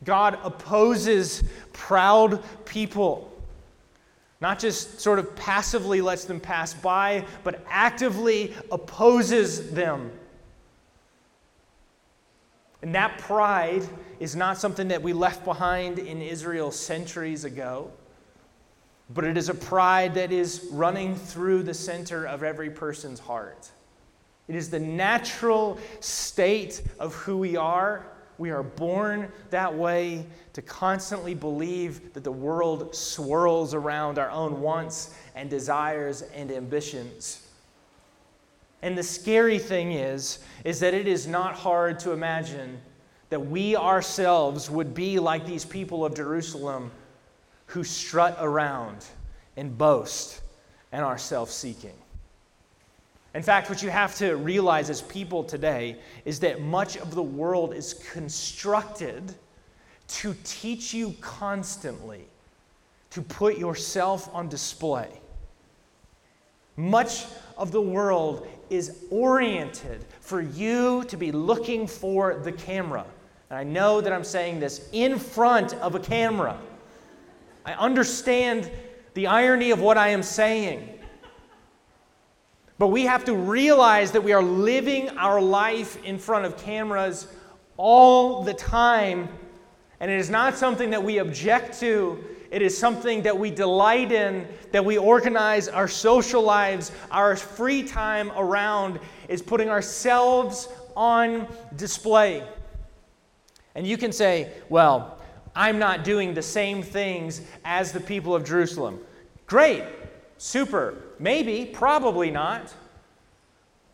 God 0.04 0.38
opposes 0.44 1.44
proud 1.74 2.44
people. 2.66 3.32
Not 4.42 4.60
just 4.60 5.00
sort 5.00 5.18
of 5.18 5.36
passively 5.36 6.02
lets 6.02 6.26
them 6.26 6.40
pass 6.40 6.74
by, 6.74 7.26
but 7.44 7.66
actively 7.68 8.54
opposes 8.72 9.72
them. 9.72 10.12
And 12.82 12.94
that 12.96 13.18
pride 13.18 13.88
is 14.20 14.36
not 14.36 14.58
something 14.58 14.90
that 14.90 15.02
we 15.02 15.14
left 15.14 15.44
behind 15.44 16.00
in 16.00 16.22
Israel 16.22 16.72
centuries 16.72 17.46
ago 17.46 17.92
but 19.14 19.24
it 19.24 19.38
is 19.38 19.50
a 19.50 19.54
pride 19.54 20.16
that 20.16 20.32
is 20.32 20.68
running 20.72 21.16
through 21.16 21.64
the 21.64 21.74
center 21.74 22.26
of 22.26 22.44
every 22.44 22.70
person's 22.70 23.20
heart. 23.20 23.70
It 24.48 24.56
is 24.56 24.70
the 24.70 24.80
natural 24.80 25.78
state 26.00 26.82
of 27.00 27.14
who 27.14 27.38
we 27.38 27.56
are. 27.56 28.08
We 28.38 28.52
are 28.52 28.64
born 28.64 29.32
that 29.50 29.74
way 29.74 30.26
to 30.54 30.62
constantly 30.62 31.34
believe 31.34 32.14
that 32.14 32.24
the 32.24 32.32
world 32.32 32.96
swirls 32.96 33.74
around 33.74 34.20
our 34.20 34.30
own 34.30 34.62
wants 34.62 35.16
and 35.36 35.50
desires 35.50 36.24
and 36.34 36.52
ambitions. 36.52 37.45
And 38.86 38.96
the 38.96 39.02
scary 39.02 39.58
thing 39.58 39.94
is 39.94 40.38
is 40.64 40.80
that 40.82 40.94
it 40.94 41.08
is 41.08 41.26
not 41.26 41.56
hard 41.56 41.98
to 42.02 42.12
imagine 42.12 42.80
that 43.32 43.40
we 43.40 43.76
ourselves 43.76 44.70
would 44.70 44.94
be 44.94 45.18
like 45.18 45.44
these 45.44 45.66
people 45.66 46.06
of 46.06 46.14
Jerusalem 46.14 46.92
who 47.66 47.84
strut 47.84 48.38
around 48.40 49.04
and 49.58 49.76
boast 49.76 50.40
and 50.92 51.04
are 51.04 51.18
self 51.18 51.50
seeking. 51.50 51.96
In 53.34 53.42
fact, 53.42 53.72
what 53.72 53.82
you 53.82 53.90
have 53.90 54.16
to 54.18 54.36
realize 54.36 54.92
as 54.92 55.02
people 55.02 55.44
today 55.44 55.98
is 56.24 56.40
that 56.42 56.62
much 56.62 56.96
of 56.96 57.16
the 57.16 57.24
world 57.24 57.74
is 57.74 57.96
constructed 58.14 59.34
to 60.10 60.36
teach 60.44 60.94
you 60.94 61.16
constantly 61.22 62.28
to 63.10 63.24
put 63.24 63.58
yourself 63.58 64.30
on 64.32 64.48
display. 64.48 65.10
Much 66.78 67.26
of 67.58 67.72
the 67.72 67.82
world 67.82 68.48
is 68.70 69.06
oriented 69.10 70.06
for 70.20 70.42
you 70.42 71.04
to 71.06 71.18
be 71.18 71.32
looking 71.32 71.88
for 71.88 72.36
the 72.36 72.52
camera. 72.52 73.06
And 73.50 73.60
I 73.60 73.64
know 73.64 74.02
that 74.02 74.12
I'm 74.12 74.24
saying 74.24 74.60
this 74.60 74.90
in 74.92 75.20
front 75.20 75.74
of 75.76 75.96
a 75.96 76.00
camera. 76.00 76.58
I 77.66 77.74
understand 77.74 78.70
the 79.14 79.28
irony 79.28 79.72
of 79.72 79.80
what 79.80 79.98
I 79.98 80.10
am 80.10 80.24
saying. 80.24 80.90
But 82.78 82.88
we 82.88 83.04
have 83.04 83.24
to 83.26 83.34
realize 83.34 84.12
that 84.12 84.24
we 84.24 84.34
are 84.34 84.44
living 84.44 85.10
our 85.18 85.42
life 85.42 86.04
in 86.04 86.20
front 86.20 86.46
of 86.46 86.58
cameras 86.58 87.28
all 87.78 88.44
the 88.44 88.54
time. 88.54 89.30
And 90.00 90.12
it 90.12 90.20
is 90.20 90.30
not 90.30 90.58
something 90.58 90.90
that 90.90 91.04
we 91.04 91.20
object 91.20 91.80
to. 91.80 92.24
It 92.56 92.62
is 92.62 92.78
something 92.78 93.24
that 93.24 93.38
we 93.38 93.52
delight 93.52 94.14
in, 94.14 94.48
that 94.72 94.86
we 94.86 94.98
organize 94.98 95.68
our 95.68 95.90
social 95.90 96.42
lives, 96.42 96.94
our 97.12 97.36
free 97.36 97.84
time 97.84 98.32
around, 98.32 99.02
is 99.28 99.42
putting 99.42 99.70
ourselves 99.70 100.70
on 100.96 101.54
display. 101.76 102.48
And 103.76 103.86
you 103.86 103.98
can 103.98 104.14
say, 104.14 104.54
well, 104.70 105.18
I'm 105.54 105.80
not 105.80 106.06
doing 106.06 106.34
the 106.34 106.42
same 106.42 106.82
things 106.82 107.42
as 107.66 107.92
the 107.92 108.00
people 108.00 108.34
of 108.34 108.46
Jerusalem. 108.46 109.02
Great, 109.48 109.84
super, 110.38 110.96
maybe, 111.20 111.66
probably 111.66 112.32
not. 112.32 112.74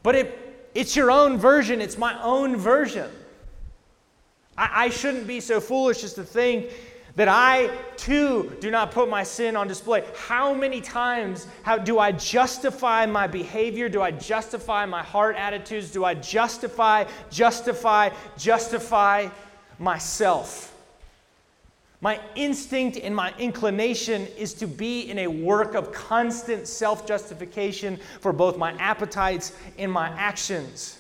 But 0.04 0.14
it, 0.14 0.70
it's 0.76 0.96
your 0.96 1.10
own 1.10 1.40
version, 1.40 1.82
it's 1.82 1.98
my 1.98 2.22
own 2.22 2.58
version. 2.58 3.10
I, 4.56 4.86
I 4.86 4.90
shouldn't 4.90 5.26
be 5.26 5.40
so 5.40 5.60
foolish 5.60 6.04
as 6.04 6.14
to 6.14 6.24
think 6.24 6.70
that 7.16 7.28
I 7.28 7.70
too 7.98 8.56
do 8.62 8.72
not 8.72 8.92
put 8.92 9.10
my 9.10 9.24
sin 9.24 9.56
on 9.56 9.68
display. 9.68 10.04
How 10.16 10.54
many 10.54 10.82
times 10.82 11.48
how, 11.64 11.78
do 11.78 12.00
I 12.00 12.12
justify 12.12 13.06
my 13.06 13.28
behavior? 13.28 13.90
Do 13.90 14.02
I 14.02 14.12
justify 14.12 14.86
my 14.86 15.04
heart 15.04 15.36
attitudes? 15.36 15.92
Do 15.92 16.06
I 16.06 16.14
justify, 16.14 17.06
justify, 17.30 18.10
justify 18.38 19.30
myself? 19.78 20.72
My 22.00 22.20
instinct 22.34 22.98
and 22.98 23.16
my 23.16 23.32
inclination 23.38 24.26
is 24.36 24.56
to 24.56 24.68
be 24.68 25.02
in 25.02 25.20
a 25.20 25.28
work 25.28 25.76
of 25.76 25.92
constant 25.94 26.68
self 26.68 27.06
justification 27.06 28.00
for 28.22 28.34
both 28.34 28.58
my 28.58 28.72
appetites 28.74 29.56
and 29.78 29.92
my 29.92 30.10
actions. 30.10 30.98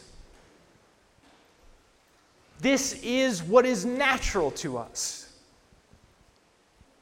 This 2.59 3.01
is 3.01 3.41
what 3.41 3.65
is 3.65 3.83
natural 3.83 4.51
to 4.51 4.77
us. 4.77 5.20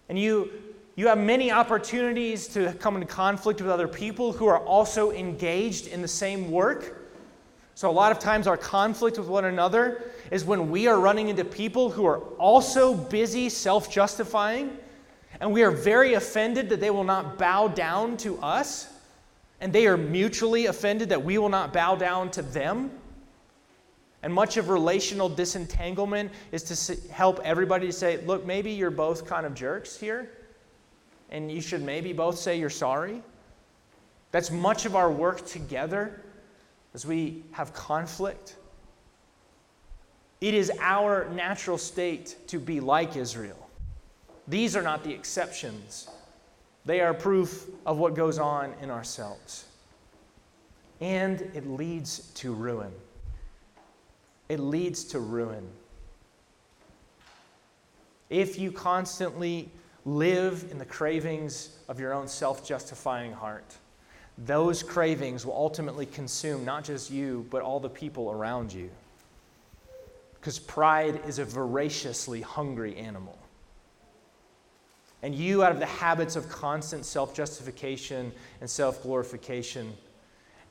And 0.10 0.18
you, 0.20 0.52
you 0.96 1.08
have 1.08 1.18
many 1.18 1.52
opportunities 1.52 2.48
to 2.50 2.74
come 2.74 2.96
into 2.96 3.08
conflict 3.08 3.62
with 3.62 3.70
other 3.70 3.88
people 3.88 4.34
who 4.34 4.48
are 4.48 4.60
also 4.60 5.12
engaged 5.12 5.88
in 5.88 6.02
the 6.02 6.08
same 6.08 6.52
work. 6.52 6.96
So, 7.76 7.90
a 7.90 7.92
lot 7.92 8.12
of 8.12 8.20
times, 8.20 8.48
our 8.48 8.58
conflict 8.58 9.18
with 9.18 9.30
one 9.30 9.46
another 9.46 10.12
is 10.32 10.44
when 10.44 10.70
we 10.70 10.88
are 10.88 11.00
running 11.00 11.30
into 11.30 11.46
people 11.46 11.90
who 11.90 12.06
are 12.06 12.18
also 12.38 12.94
busy 12.94 13.48
self 13.48 13.90
justifying, 13.90 14.78
and 15.40 15.54
we 15.54 15.64
are 15.64 15.72
very 15.72 16.16
offended 16.16 16.68
that 16.70 16.82
they 16.82 16.90
will 16.90 17.06
not 17.06 17.38
bow 17.38 17.70
down 17.70 18.18
to 18.18 18.38
us, 18.40 18.90
and 19.62 19.72
they 19.72 19.88
are 19.88 19.96
mutually 19.96 20.66
offended 20.66 21.08
that 21.08 21.24
we 21.24 21.38
will 21.38 21.48
not 21.48 21.72
bow 21.72 21.96
down 21.96 22.30
to 22.32 22.42
them. 22.42 22.92
And 24.22 24.34
much 24.34 24.58
of 24.58 24.70
relational 24.70 25.30
disentanglement 25.30 26.32
is 26.52 26.64
to 26.64 27.12
help 27.12 27.40
everybody 27.44 27.88
to 27.88 27.94
say, 27.94 28.18
look, 28.26 28.46
maybe 28.46 28.72
you're 28.72 28.92
both 28.92 29.26
kind 29.26 29.46
of 29.46 29.54
jerks 29.54 29.98
here, 29.98 30.30
and 31.30 31.52
you 31.52 31.62
should 31.62 31.82
maybe 31.82 32.12
both 32.12 32.38
say 32.38 32.60
you're 32.60 32.70
sorry. 32.70 33.22
That's 34.32 34.52
much 34.52 34.86
of 34.86 34.96
our 34.96 35.10
work 35.10 35.46
together 35.46 36.22
as 36.94 37.06
we 37.06 37.44
have 37.52 37.74
conflict. 37.74 38.58
It 40.42 40.54
is 40.54 40.72
our 40.80 41.30
natural 41.30 41.78
state 41.78 42.36
to 42.48 42.60
be 42.60 42.80
like 42.80 43.16
Israel. 43.16 43.70
These 44.48 44.76
are 44.76 44.82
not 44.82 45.04
the 45.04 45.14
exceptions, 45.14 46.10
they 46.86 47.02
are 47.02 47.14
proof 47.14 47.68
of 47.86 47.98
what 47.98 48.16
goes 48.16 48.40
on 48.40 48.74
in 48.82 48.90
ourselves. 48.90 49.66
And 51.02 51.42
it 51.54 51.68
leads 51.68 52.32
to 52.36 52.54
ruin. 52.54 52.92
It 54.50 54.60
leads 54.60 55.04
to 55.06 55.20
ruin. 55.20 55.68
If 58.30 58.60
you 58.60 58.72
constantly 58.72 59.70
live 60.06 60.66
in 60.72 60.78
the 60.78 60.86
cravings 60.86 61.78
of 61.88 62.00
your 62.00 62.14
own 62.14 62.28
self 62.28 62.66
justifying 62.66 63.32
heart, 63.32 63.76
those 64.38 64.84
cravings 64.84 65.46
will 65.46 65.56
ultimately 65.56 66.06
consume 66.06 66.66
not 66.66 66.84
just 66.84 67.12
you, 67.12 67.46
but 67.50 67.62
all 67.62 67.80
the 67.80 67.90
people 67.90 68.32
around 68.32 68.72
you. 68.74 68.90
Because 70.40 70.58
pride 70.60 71.22
is 71.28 71.40
a 71.40 71.46
voraciously 71.46 72.42
hungry 72.42 72.96
animal. 72.96 73.38
And 75.22 75.36
you, 75.36 75.64
out 75.64 75.74
of 75.74 75.80
the 75.80 75.86
habits 75.86 76.38
of 76.38 76.48
constant 76.48 77.06
self 77.06 77.36
justification 77.36 78.32
and 78.62 78.70
self 78.70 79.04
glorification, 79.04 79.94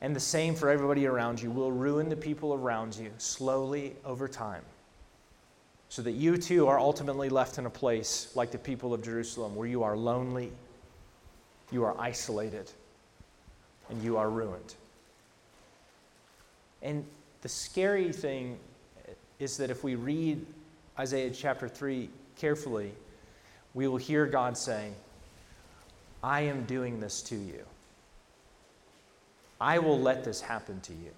and 0.01 0.15
the 0.15 0.19
same 0.19 0.55
for 0.55 0.69
everybody 0.69 1.05
around 1.05 1.41
you, 1.41 1.51
will 1.51 1.71
ruin 1.71 2.09
the 2.09 2.15
people 2.15 2.53
around 2.53 2.95
you 2.95 3.11
slowly 3.17 3.95
over 4.05 4.27
time. 4.27 4.63
so 5.89 6.03
that 6.03 6.11
you 6.11 6.37
too 6.37 6.67
are 6.67 6.79
ultimately 6.79 7.29
left 7.29 7.57
in 7.57 7.65
a 7.65 7.69
place 7.69 8.31
like 8.35 8.51
the 8.51 8.57
people 8.59 8.93
of 8.93 9.03
Jerusalem 9.03 9.55
where 9.55 9.67
you 9.67 9.81
are 9.83 9.97
lonely, 9.97 10.51
you 11.71 11.83
are 11.83 11.99
isolated, 11.99 12.71
and 13.89 14.01
you 14.03 14.15
are 14.15 14.29
ruined. 14.29 14.75
And 16.83 17.03
the 17.41 17.49
scary 17.49 18.13
thing 18.13 18.59
is 19.39 19.57
that 19.57 19.71
if 19.71 19.83
we 19.83 19.95
read 19.95 20.45
Isaiah 20.97 21.31
chapter 21.31 21.67
3 21.67 22.07
carefully, 22.37 22.91
we 23.73 23.87
will 23.87 23.97
hear 23.97 24.27
God 24.27 24.57
say, 24.57 24.91
I 26.23 26.41
am 26.41 26.65
doing 26.65 26.99
this 26.99 27.21
to 27.23 27.35
you. 27.35 27.65
I 29.59 29.79
will 29.79 29.99
let 29.99 30.23
this 30.23 30.41
happen 30.41 30.79
to 30.81 30.93
you. 30.93 31.11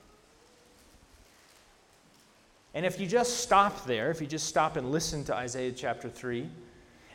And 2.74 2.86
if 2.86 3.00
you 3.00 3.08
just 3.08 3.42
stop 3.42 3.86
there, 3.86 4.12
if 4.12 4.22
you 4.22 4.28
just 4.28 4.48
stop 4.48 4.78
and 4.78 4.92
listen 4.92 5.24
to 5.26 5.36
Isaiah 5.36 5.72
chapter 5.72 6.10
3, 6.10 6.48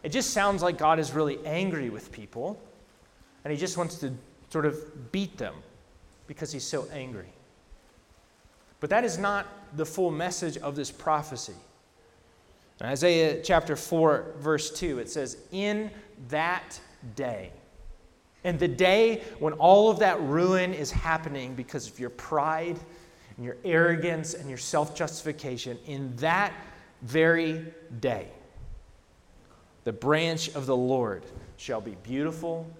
it 0.02 0.10
just 0.10 0.30
sounds 0.30 0.62
like 0.62 0.78
God 0.78 0.98
is 0.98 1.12
really 1.12 1.38
angry 1.46 1.90
with 1.90 2.12
people 2.12 2.60
and 3.44 3.52
he 3.52 3.58
just 3.58 3.76
wants 3.76 3.96
to 3.96 4.12
sort 4.50 4.66
of 4.66 5.12
beat 5.12 5.38
them 5.38 5.54
because 6.26 6.52
he's 6.52 6.64
so 6.64 6.86
angry. 6.92 7.28
But 8.80 8.90
that 8.90 9.04
is 9.04 9.18
not 9.18 9.46
the 9.76 9.86
full 9.86 10.10
message 10.10 10.58
of 10.58 10.76
this 10.76 10.90
prophecy. 10.90 11.54
In 12.80 12.86
Isaiah 12.86 13.40
chapter 13.42 13.74
4, 13.74 14.34
verse 14.38 14.70
2, 14.70 14.98
it 14.98 15.08
says, 15.08 15.38
In 15.50 15.90
that 16.28 16.78
day, 17.14 17.52
and 18.44 18.58
the 18.58 18.68
day 18.68 19.22
when 19.38 19.54
all 19.54 19.90
of 19.90 19.98
that 19.98 20.20
ruin 20.20 20.72
is 20.72 20.90
happening 20.90 21.54
because 21.54 21.88
of 21.88 21.98
your 21.98 22.10
pride 22.10 22.78
and 23.36 23.44
your 23.44 23.56
arrogance 23.64 24.34
and 24.34 24.48
your 24.48 24.58
self 24.58 24.94
justification, 24.94 25.78
in 25.86 26.14
that 26.16 26.52
very 27.02 27.64
day, 28.00 28.28
the 29.84 29.92
branch 29.92 30.48
of 30.54 30.66
the 30.66 30.76
Lord 30.76 31.24
shall 31.56 31.80
be 31.80 31.96
beautiful 32.02 32.70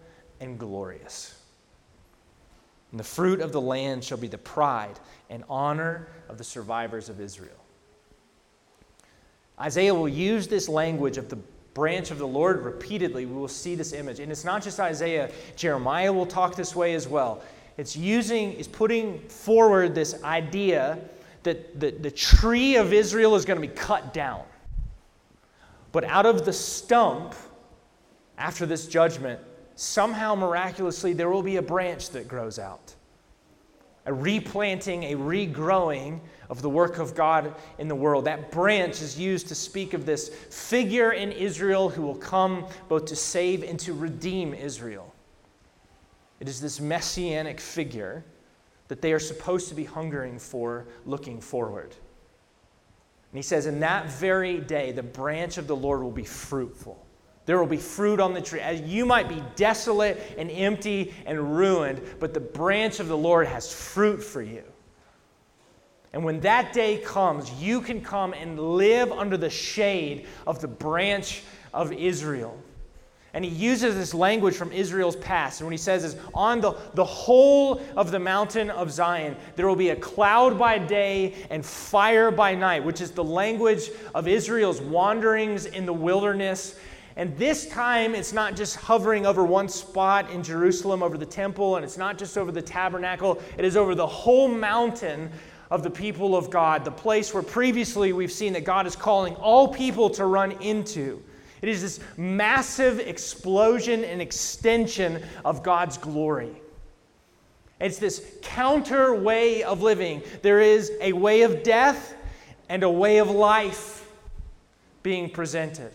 and 0.40 0.58
glorious. 0.58 1.40
And 2.90 3.00
the 3.00 3.04
fruit 3.04 3.40
of 3.40 3.52
the 3.52 3.60
land 3.60 4.04
shall 4.04 4.18
be 4.18 4.28
the 4.28 4.38
pride 4.38 4.98
and 5.28 5.44
honor 5.48 6.08
of 6.28 6.38
the 6.38 6.44
survivors 6.44 7.08
of 7.08 7.20
Israel. 7.20 7.56
Isaiah 9.58 9.94
will 9.94 10.08
use 10.08 10.48
this 10.48 10.68
language 10.68 11.16
of 11.18 11.28
the 11.28 11.38
branch 11.76 12.10
of 12.10 12.16
the 12.16 12.26
Lord 12.26 12.64
repeatedly. 12.64 13.26
We 13.26 13.34
will 13.34 13.48
see 13.48 13.74
this 13.74 13.92
image. 13.92 14.18
And 14.18 14.32
it's 14.32 14.46
not 14.46 14.64
just 14.64 14.80
Isaiah, 14.80 15.30
Jeremiah 15.56 16.10
will 16.10 16.24
talk 16.24 16.56
this 16.56 16.74
way 16.74 16.94
as 16.94 17.06
well. 17.06 17.42
It's 17.76 17.94
using, 17.94 18.54
is 18.54 18.66
putting 18.66 19.20
forward 19.28 19.94
this 19.94 20.24
idea 20.24 20.98
that 21.42 21.78
the, 21.78 21.90
the 21.90 22.10
tree 22.10 22.76
of 22.76 22.94
Israel 22.94 23.36
is 23.36 23.44
going 23.44 23.60
to 23.60 23.68
be 23.68 23.74
cut 23.74 24.14
down. 24.14 24.42
But 25.92 26.04
out 26.04 26.24
of 26.24 26.46
the 26.46 26.52
stump, 26.52 27.34
after 28.38 28.64
this 28.64 28.86
judgment, 28.86 29.38
somehow 29.74 30.34
miraculously 30.34 31.12
there 31.12 31.28
will 31.28 31.42
be 31.42 31.56
a 31.56 31.62
branch 31.62 32.08
that 32.10 32.26
grows 32.26 32.58
out. 32.58 32.94
A 34.06 34.14
replanting, 34.14 35.04
a 35.04 35.14
regrowing 35.14 36.20
of 36.48 36.62
the 36.62 36.70
work 36.70 36.98
of 36.98 37.14
God 37.14 37.54
in 37.78 37.88
the 37.88 37.94
world. 37.94 38.24
That 38.24 38.50
branch 38.50 39.02
is 39.02 39.18
used 39.18 39.48
to 39.48 39.54
speak 39.54 39.94
of 39.94 40.06
this 40.06 40.28
figure 40.28 41.12
in 41.12 41.32
Israel 41.32 41.88
who 41.88 42.02
will 42.02 42.16
come 42.16 42.66
both 42.88 43.06
to 43.06 43.16
save 43.16 43.62
and 43.62 43.78
to 43.80 43.92
redeem 43.92 44.54
Israel. 44.54 45.12
It 46.40 46.48
is 46.48 46.60
this 46.60 46.80
messianic 46.80 47.60
figure 47.60 48.24
that 48.88 49.00
they 49.00 49.12
are 49.12 49.18
supposed 49.18 49.68
to 49.68 49.74
be 49.74 49.84
hungering 49.84 50.38
for, 50.38 50.86
looking 51.04 51.40
forward. 51.40 51.94
And 53.32 53.38
he 53.38 53.42
says, 53.42 53.66
In 53.66 53.80
that 53.80 54.10
very 54.10 54.60
day, 54.60 54.92
the 54.92 55.02
branch 55.02 55.58
of 55.58 55.66
the 55.66 55.76
Lord 55.76 56.02
will 56.02 56.10
be 56.10 56.24
fruitful. 56.24 57.04
There 57.46 57.58
will 57.58 57.66
be 57.66 57.76
fruit 57.76 58.18
on 58.20 58.34
the 58.34 58.40
tree. 58.40 58.60
You 58.84 59.06
might 59.06 59.28
be 59.28 59.42
desolate 59.54 60.34
and 60.36 60.50
empty 60.50 61.14
and 61.26 61.56
ruined, 61.56 62.02
but 62.18 62.34
the 62.34 62.40
branch 62.40 62.98
of 62.98 63.08
the 63.08 63.16
Lord 63.16 63.46
has 63.46 63.72
fruit 63.72 64.22
for 64.22 64.42
you. 64.42 64.64
And 66.16 66.24
when 66.24 66.40
that 66.40 66.72
day 66.72 66.96
comes, 66.96 67.52
you 67.62 67.82
can 67.82 68.00
come 68.00 68.32
and 68.32 68.58
live 68.58 69.12
under 69.12 69.36
the 69.36 69.50
shade 69.50 70.24
of 70.46 70.62
the 70.62 70.66
branch 70.66 71.42
of 71.74 71.92
Israel. 71.92 72.58
And 73.34 73.44
he 73.44 73.50
uses 73.50 73.96
this 73.96 74.14
language 74.14 74.56
from 74.56 74.72
Israel's 74.72 75.16
past. 75.16 75.60
And 75.60 75.66
when 75.66 75.72
he 75.72 75.76
says 75.76 76.04
is 76.04 76.16
on 76.32 76.62
the, 76.62 76.72
the 76.94 77.04
whole 77.04 77.82
of 77.98 78.12
the 78.12 78.18
mountain 78.18 78.70
of 78.70 78.90
Zion, 78.90 79.36
there 79.56 79.68
will 79.68 79.76
be 79.76 79.90
a 79.90 79.96
cloud 79.96 80.58
by 80.58 80.78
day 80.78 81.34
and 81.50 81.62
fire 81.62 82.30
by 82.30 82.54
night, 82.54 82.82
which 82.82 83.02
is 83.02 83.10
the 83.10 83.22
language 83.22 83.90
of 84.14 84.26
Israel's 84.26 84.80
wanderings 84.80 85.66
in 85.66 85.84
the 85.84 85.92
wilderness. 85.92 86.78
And 87.16 87.36
this 87.36 87.68
time, 87.68 88.14
it's 88.14 88.32
not 88.32 88.56
just 88.56 88.76
hovering 88.76 89.26
over 89.26 89.44
one 89.44 89.68
spot 89.68 90.30
in 90.30 90.42
Jerusalem 90.42 91.02
over 91.02 91.18
the 91.18 91.26
temple, 91.26 91.76
and 91.76 91.84
it's 91.84 91.98
not 91.98 92.16
just 92.16 92.38
over 92.38 92.50
the 92.50 92.62
tabernacle, 92.62 93.38
it 93.58 93.66
is 93.66 93.76
over 93.76 93.94
the 93.94 94.06
whole 94.06 94.48
mountain 94.48 95.30
of 95.70 95.82
the 95.82 95.90
people 95.90 96.36
of 96.36 96.50
God, 96.50 96.84
the 96.84 96.90
place 96.90 97.34
where 97.34 97.42
previously 97.42 98.12
we've 98.12 98.32
seen 98.32 98.52
that 98.52 98.64
God 98.64 98.86
is 98.86 98.96
calling 98.96 99.34
all 99.36 99.68
people 99.68 100.10
to 100.10 100.24
run 100.24 100.52
into. 100.52 101.22
It 101.62 101.68
is 101.68 101.82
this 101.82 102.00
massive 102.16 103.00
explosion 103.00 104.04
and 104.04 104.20
extension 104.22 105.22
of 105.44 105.62
God's 105.62 105.98
glory. 105.98 106.54
It's 107.80 107.98
this 107.98 108.24
counter 108.42 109.14
way 109.14 109.62
of 109.62 109.82
living. 109.82 110.22
There 110.42 110.60
is 110.60 110.92
a 111.00 111.12
way 111.12 111.42
of 111.42 111.62
death 111.62 112.14
and 112.68 112.82
a 112.82 112.90
way 112.90 113.18
of 113.18 113.30
life 113.30 114.08
being 115.02 115.28
presented. 115.30 115.92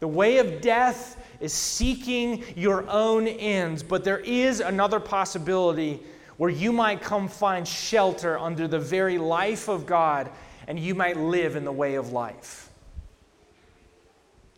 The 0.00 0.08
way 0.08 0.38
of 0.38 0.60
death 0.60 1.22
is 1.40 1.52
seeking 1.52 2.44
your 2.54 2.88
own 2.88 3.26
ends, 3.26 3.82
but 3.82 4.04
there 4.04 4.18
is 4.18 4.60
another 4.60 5.00
possibility 5.00 6.00
where 6.36 6.50
you 6.50 6.72
might 6.72 7.00
come 7.00 7.28
find 7.28 7.66
shelter 7.66 8.38
under 8.38 8.68
the 8.68 8.78
very 8.78 9.18
life 9.18 9.68
of 9.68 9.86
God 9.86 10.30
and 10.66 10.78
you 10.78 10.94
might 10.94 11.16
live 11.16 11.56
in 11.56 11.64
the 11.64 11.72
way 11.72 11.94
of 11.94 12.12
life 12.12 12.66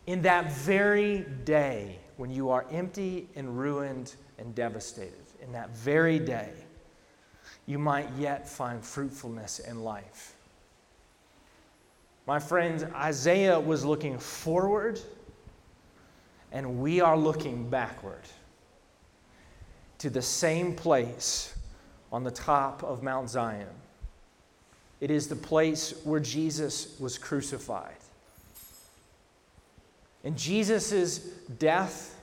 in 0.09 0.23
that 0.23 0.51
very 0.51 1.23
day 1.45 1.95
when 2.17 2.31
you 2.31 2.49
are 2.49 2.65
empty 2.71 3.27
and 3.35 3.59
ruined 3.59 4.15
and 4.39 4.55
devastated, 4.55 5.13
in 5.39 5.51
that 5.51 5.69
very 5.69 6.17
day, 6.17 6.49
you 7.67 7.77
might 7.77 8.09
yet 8.17 8.49
find 8.49 8.83
fruitfulness 8.83 9.59
in 9.59 9.83
life. 9.83 10.33
My 12.25 12.39
friends, 12.39 12.83
Isaiah 12.95 13.59
was 13.59 13.85
looking 13.85 14.17
forward, 14.17 14.99
and 16.51 16.79
we 16.79 17.01
are 17.01 17.15
looking 17.15 17.69
backward 17.69 18.23
to 19.99 20.09
the 20.09 20.23
same 20.23 20.73
place 20.73 21.53
on 22.11 22.23
the 22.23 22.31
top 22.31 22.83
of 22.83 23.03
Mount 23.03 23.29
Zion. 23.29 23.67
It 24.99 25.11
is 25.11 25.27
the 25.27 25.35
place 25.35 25.93
where 26.03 26.19
Jesus 26.19 26.99
was 26.99 27.17
crucified. 27.17 27.95
In 30.23 30.35
Jesus' 30.35 31.19
death, 31.59 32.19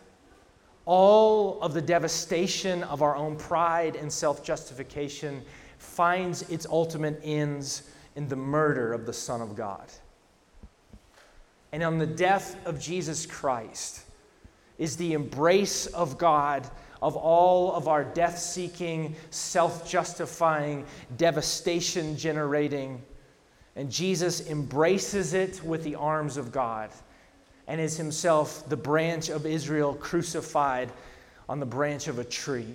all 0.85 1.61
of 1.63 1.73
the 1.73 1.81
devastation 1.81 2.83
of 2.85 3.03
our 3.03 3.17
own 3.17 3.37
pride 3.37 3.97
and 3.97 4.13
self 4.13 4.45
justification 4.45 5.43
finds 5.79 6.43
its 6.51 6.67
ultimate 6.67 7.21
ends 7.25 7.91
in 8.15 8.29
the 8.29 8.37
murder 8.37 8.93
of 8.93 9.07
the 9.07 9.13
Son 9.13 9.41
of 9.41 9.57
God. 9.57 9.91
And 11.73 11.83
on 11.83 11.99
the 11.99 12.07
death 12.07 12.65
of 12.67 12.81
Jesus 12.81 13.27
Christ 13.27 14.03
is 14.79 14.97
the 14.97 15.15
embrace 15.15 15.87
of 15.87 16.19
God 16.19 16.69
of 17.03 17.17
all 17.17 17.73
of 17.75 17.89
our 17.89 18.05
death 18.05 18.39
seeking, 18.39 19.15
self 19.31 19.89
justifying, 19.89 20.85
devastation 21.17 22.17
generating. 22.17 23.03
And 23.75 23.91
Jesus 23.91 24.49
embraces 24.49 25.35
it 25.35 25.63
with 25.63 25.85
the 25.85 25.97
arms 25.97 26.37
of 26.37 26.51
God 26.51 26.91
and 27.69 27.81
is 27.81 27.97
himself 27.97 28.69
the 28.69 28.77
branch 28.77 29.29
of 29.29 29.45
Israel 29.45 29.95
crucified 29.95 30.91
on 31.49 31.61
the 31.61 31.67
branch 31.67 32.09
of 32.09 32.19
a 32.19 32.25
tree, 32.25 32.75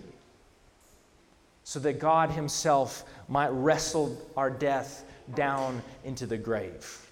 so 1.64 1.80
that 1.80 2.00
God 2.00 2.30
himself 2.30 3.04
might 3.28 3.50
wrestle 3.50 4.18
our 4.38 4.50
death 4.50 5.06
down 5.36 5.82
into 6.04 6.26
the 6.26 6.38
grave. 6.38 7.11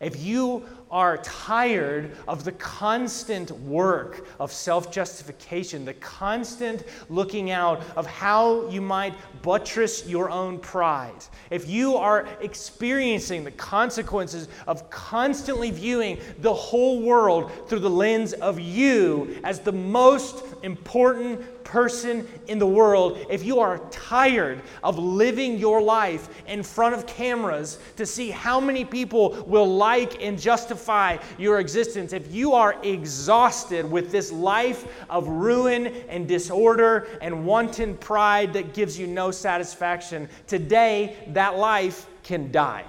If 0.00 0.22
you 0.22 0.64
are 0.92 1.18
tired 1.18 2.16
of 2.28 2.44
the 2.44 2.52
constant 2.52 3.50
work 3.50 4.28
of 4.38 4.52
self 4.52 4.92
justification, 4.92 5.84
the 5.84 5.94
constant 5.94 6.84
looking 7.08 7.50
out 7.50 7.82
of 7.96 8.06
how 8.06 8.68
you 8.68 8.80
might 8.80 9.14
buttress 9.42 10.06
your 10.06 10.30
own 10.30 10.60
pride, 10.60 11.24
if 11.50 11.68
you 11.68 11.96
are 11.96 12.28
experiencing 12.40 13.42
the 13.42 13.50
consequences 13.50 14.46
of 14.68 14.88
constantly 14.88 15.72
viewing 15.72 16.18
the 16.38 16.54
whole 16.54 17.02
world 17.02 17.50
through 17.68 17.80
the 17.80 17.90
lens 17.90 18.34
of 18.34 18.60
you 18.60 19.36
as 19.42 19.58
the 19.58 19.72
most 19.72 20.44
important 20.62 21.57
person 21.68 22.26
in 22.46 22.58
the 22.58 22.66
world, 22.66 23.24
if 23.30 23.44
you 23.44 23.60
are 23.60 23.78
tired 23.90 24.62
of 24.82 24.98
living 24.98 25.58
your 25.58 25.80
life 25.80 26.28
in 26.46 26.62
front 26.62 26.94
of 26.94 27.06
cameras 27.06 27.78
to 27.96 28.06
see 28.06 28.30
how 28.30 28.58
many 28.58 28.84
people 28.84 29.44
will 29.46 29.76
like 29.76 30.22
and 30.22 30.40
justify 30.40 31.18
your 31.36 31.60
existence, 31.60 32.12
if 32.12 32.32
you 32.32 32.54
are 32.54 32.74
exhausted 32.82 33.88
with 33.88 34.10
this 34.10 34.32
life 34.32 34.86
of 35.10 35.28
ruin 35.28 35.88
and 36.08 36.26
disorder 36.26 37.06
and 37.20 37.44
wanton 37.46 37.96
pride 37.98 38.52
that 38.54 38.72
gives 38.72 38.98
you 38.98 39.06
no 39.06 39.30
satisfaction, 39.30 40.28
today 40.46 41.16
that 41.28 41.58
life 41.58 42.06
can 42.22 42.50
die. 42.50 42.84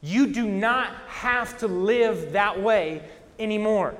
You 0.00 0.26
do 0.28 0.46
not 0.46 0.94
have 1.06 1.58
to 1.58 1.68
live 1.68 2.32
that 2.32 2.60
way 2.60 3.02
anymore. 3.38 3.94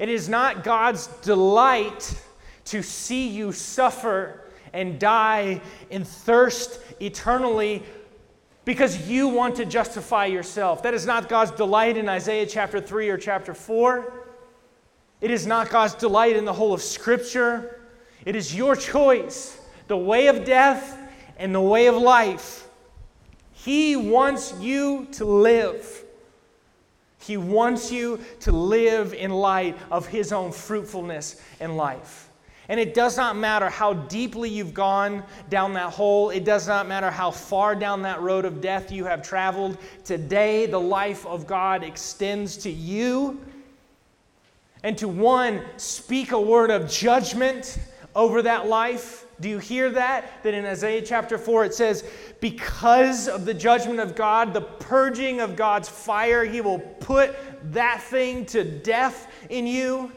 It 0.00 0.08
is 0.08 0.30
not 0.30 0.64
God's 0.64 1.08
delight 1.20 2.18
to 2.64 2.82
see 2.82 3.28
you 3.28 3.52
suffer 3.52 4.40
and 4.72 4.98
die 4.98 5.60
in 5.90 6.04
thirst 6.04 6.80
eternally 7.00 7.82
because 8.64 9.06
you 9.10 9.28
want 9.28 9.56
to 9.56 9.66
justify 9.66 10.24
yourself. 10.24 10.82
That 10.84 10.94
is 10.94 11.04
not 11.04 11.28
God's 11.28 11.50
delight 11.50 11.98
in 11.98 12.08
Isaiah 12.08 12.46
chapter 12.46 12.80
3 12.80 13.10
or 13.10 13.18
chapter 13.18 13.52
4. 13.52 14.26
It 15.20 15.30
is 15.30 15.46
not 15.46 15.68
God's 15.68 15.94
delight 15.94 16.34
in 16.34 16.46
the 16.46 16.52
whole 16.54 16.72
of 16.72 16.80
Scripture. 16.80 17.78
It 18.24 18.34
is 18.34 18.56
your 18.56 18.76
choice 18.76 19.60
the 19.86 19.98
way 19.98 20.28
of 20.28 20.46
death 20.46 20.98
and 21.36 21.54
the 21.54 21.60
way 21.60 21.88
of 21.88 21.96
life. 21.96 22.66
He 23.52 23.96
wants 23.96 24.54
you 24.60 25.08
to 25.12 25.26
live. 25.26 26.04
He 27.20 27.36
wants 27.36 27.92
you 27.92 28.18
to 28.40 28.50
live 28.50 29.14
in 29.14 29.30
light 29.30 29.76
of 29.90 30.06
His 30.06 30.32
own 30.32 30.52
fruitfulness 30.52 31.40
in 31.60 31.76
life. 31.76 32.30
And 32.68 32.78
it 32.78 32.94
does 32.94 33.16
not 33.16 33.36
matter 33.36 33.68
how 33.68 33.94
deeply 33.94 34.48
you've 34.48 34.72
gone 34.72 35.24
down 35.48 35.74
that 35.74 35.92
hole. 35.92 36.30
It 36.30 36.44
does 36.44 36.68
not 36.68 36.86
matter 36.86 37.10
how 37.10 37.32
far 37.32 37.74
down 37.74 38.02
that 38.02 38.20
road 38.20 38.44
of 38.44 38.60
death 38.60 38.92
you 38.92 39.04
have 39.06 39.22
traveled. 39.22 39.76
Today, 40.04 40.66
the 40.66 40.78
life 40.78 41.26
of 41.26 41.48
God 41.48 41.82
extends 41.82 42.56
to 42.58 42.70
you. 42.70 43.40
And 44.84 44.96
to 44.98 45.08
one, 45.08 45.62
speak 45.76 46.30
a 46.30 46.40
word 46.40 46.70
of 46.70 46.88
judgment 46.88 47.76
over 48.14 48.40
that 48.42 48.68
life 48.68 49.26
do 49.40 49.48
you 49.48 49.58
hear 49.58 49.90
that? 49.90 50.42
That 50.42 50.54
in 50.54 50.64
Isaiah 50.66 51.02
chapter 51.02 51.38
4 51.38 51.64
it 51.64 51.74
says, 51.74 52.04
Because 52.40 53.26
of 53.28 53.44
the 53.44 53.54
judgment 53.54 54.00
of 54.00 54.14
God, 54.14 54.52
the 54.52 54.60
purging 54.60 55.40
of 55.40 55.56
God's 55.56 55.88
fire, 55.88 56.44
He 56.44 56.60
will 56.60 56.78
put 56.78 57.34
that 57.72 58.02
thing 58.02 58.44
to 58.46 58.64
death 58.64 59.28
in 59.48 59.66
you. 59.66 60.12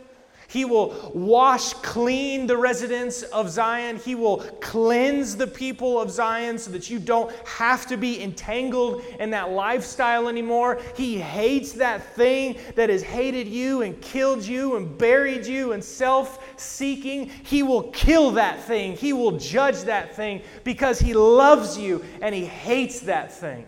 He 0.54 0.66
will 0.66 1.12
wash 1.16 1.74
clean 1.74 2.46
the 2.46 2.56
residents 2.56 3.24
of 3.24 3.50
Zion. 3.50 3.98
He 3.98 4.14
will 4.14 4.38
cleanse 4.62 5.36
the 5.36 5.48
people 5.48 6.00
of 6.00 6.12
Zion 6.12 6.60
so 6.60 6.70
that 6.70 6.92
you 6.92 7.00
don't 7.00 7.36
have 7.48 7.88
to 7.88 7.98
be 7.98 8.22
entangled 8.22 9.04
in 9.20 9.32
that 9.32 9.50
lifestyle 9.50 10.28
anymore. 10.28 10.80
He 10.96 11.18
hates 11.18 11.72
that 11.72 12.16
thing 12.16 12.60
that 12.76 12.92
has 12.92 13.02
hated 13.02 13.48
you 13.48 13.82
and 13.82 14.00
killed 14.00 14.46
you 14.46 14.76
and 14.76 14.96
buried 14.96 15.48
you 15.48 15.72
in 15.72 15.82
self 15.82 16.38
seeking. 16.56 17.30
He 17.30 17.64
will 17.64 17.90
kill 17.90 18.30
that 18.34 18.62
thing. 18.62 18.96
He 18.96 19.12
will 19.12 19.40
judge 19.40 19.82
that 19.86 20.16
thing 20.16 20.44
because 20.64 21.00
He 21.00 21.16
loves 21.16 21.80
you 21.80 22.06
and 22.22 22.36
He 22.36 22.46
hates 22.46 23.00
that 23.00 23.34
thing. 23.34 23.66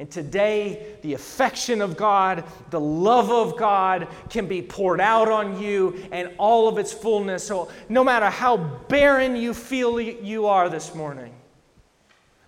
And 0.00 0.10
today, 0.10 0.96
the 1.02 1.12
affection 1.12 1.82
of 1.82 1.94
God, 1.94 2.44
the 2.70 2.80
love 2.80 3.30
of 3.30 3.58
God 3.58 4.08
can 4.30 4.46
be 4.46 4.62
poured 4.62 4.98
out 4.98 5.28
on 5.28 5.60
you 5.60 6.08
and 6.10 6.30
all 6.38 6.68
of 6.68 6.78
its 6.78 6.90
fullness. 6.90 7.44
So, 7.44 7.70
no 7.90 8.02
matter 8.02 8.30
how 8.30 8.56
barren 8.56 9.36
you 9.36 9.52
feel 9.52 10.00
you 10.00 10.46
are 10.46 10.70
this 10.70 10.94
morning, 10.94 11.34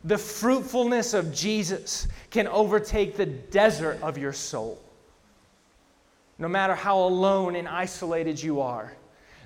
the 0.03 0.17
fruitfulness 0.17 1.13
of 1.13 1.35
Jesus 1.35 2.09
can 2.31 2.49
overtake 2.49 3.19
the 3.19 3.27
desert 3.27 4.01
of 4.01 4.17
your 4.17 4.33
soul. 4.33 4.81
No 6.39 6.49
matter 6.49 6.75
how 6.75 7.01
alone 7.01 7.55
and 7.55 7.69
isolated 7.69 8.43
you 8.43 8.63
are, 8.63 8.95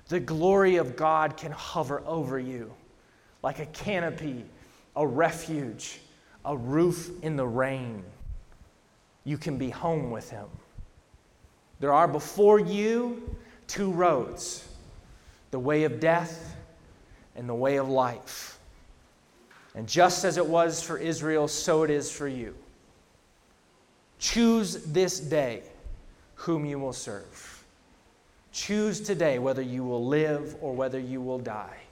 the 0.07 0.21
glory 0.21 0.77
of 0.77 0.95
God 0.95 1.37
can 1.37 1.51
hover 1.51 2.05
over 2.07 2.38
you 2.38 2.73
like 3.42 3.59
a 3.59 3.66
canopy, 3.66 4.45
a 4.95 5.05
refuge 5.05 5.99
a 6.46 6.56
roof 6.56 7.11
in 7.22 7.37
the 7.37 7.46
rain. 7.46 8.02
You 9.24 9.37
can 9.37 9.59
be 9.59 9.68
home 9.68 10.11
with 10.11 10.30
Him. 10.30 10.46
There 11.80 11.92
are 11.92 12.09
before 12.09 12.59
you 12.59 13.37
two 13.66 13.90
roads 13.90 14.66
the 15.50 15.59
way 15.59 15.85
of 15.85 16.00
death 16.00 16.56
and 17.35 17.48
the 17.48 17.54
way 17.54 17.76
of 17.76 17.88
life. 17.88 18.59
And 19.74 19.87
just 19.87 20.24
as 20.24 20.38
it 20.38 20.46
was 20.46 20.82
for 20.82 20.96
Israel, 20.96 21.48
so 21.48 21.82
it 21.82 21.90
is 21.90 22.11
for 22.11 22.28
you. 22.28 22.54
Choose 24.18 24.85
this 24.85 25.20
day 25.20 25.62
whom 26.35 26.64
you 26.64 26.78
will 26.78 26.94
serve. 26.94 27.64
Choose 28.52 29.00
today 29.00 29.38
whether 29.38 29.61
you 29.61 29.85
will 29.85 30.06
live 30.06 30.56
or 30.62 30.72
whether 30.72 30.98
you 30.98 31.20
will 31.20 31.38
die 31.38 31.86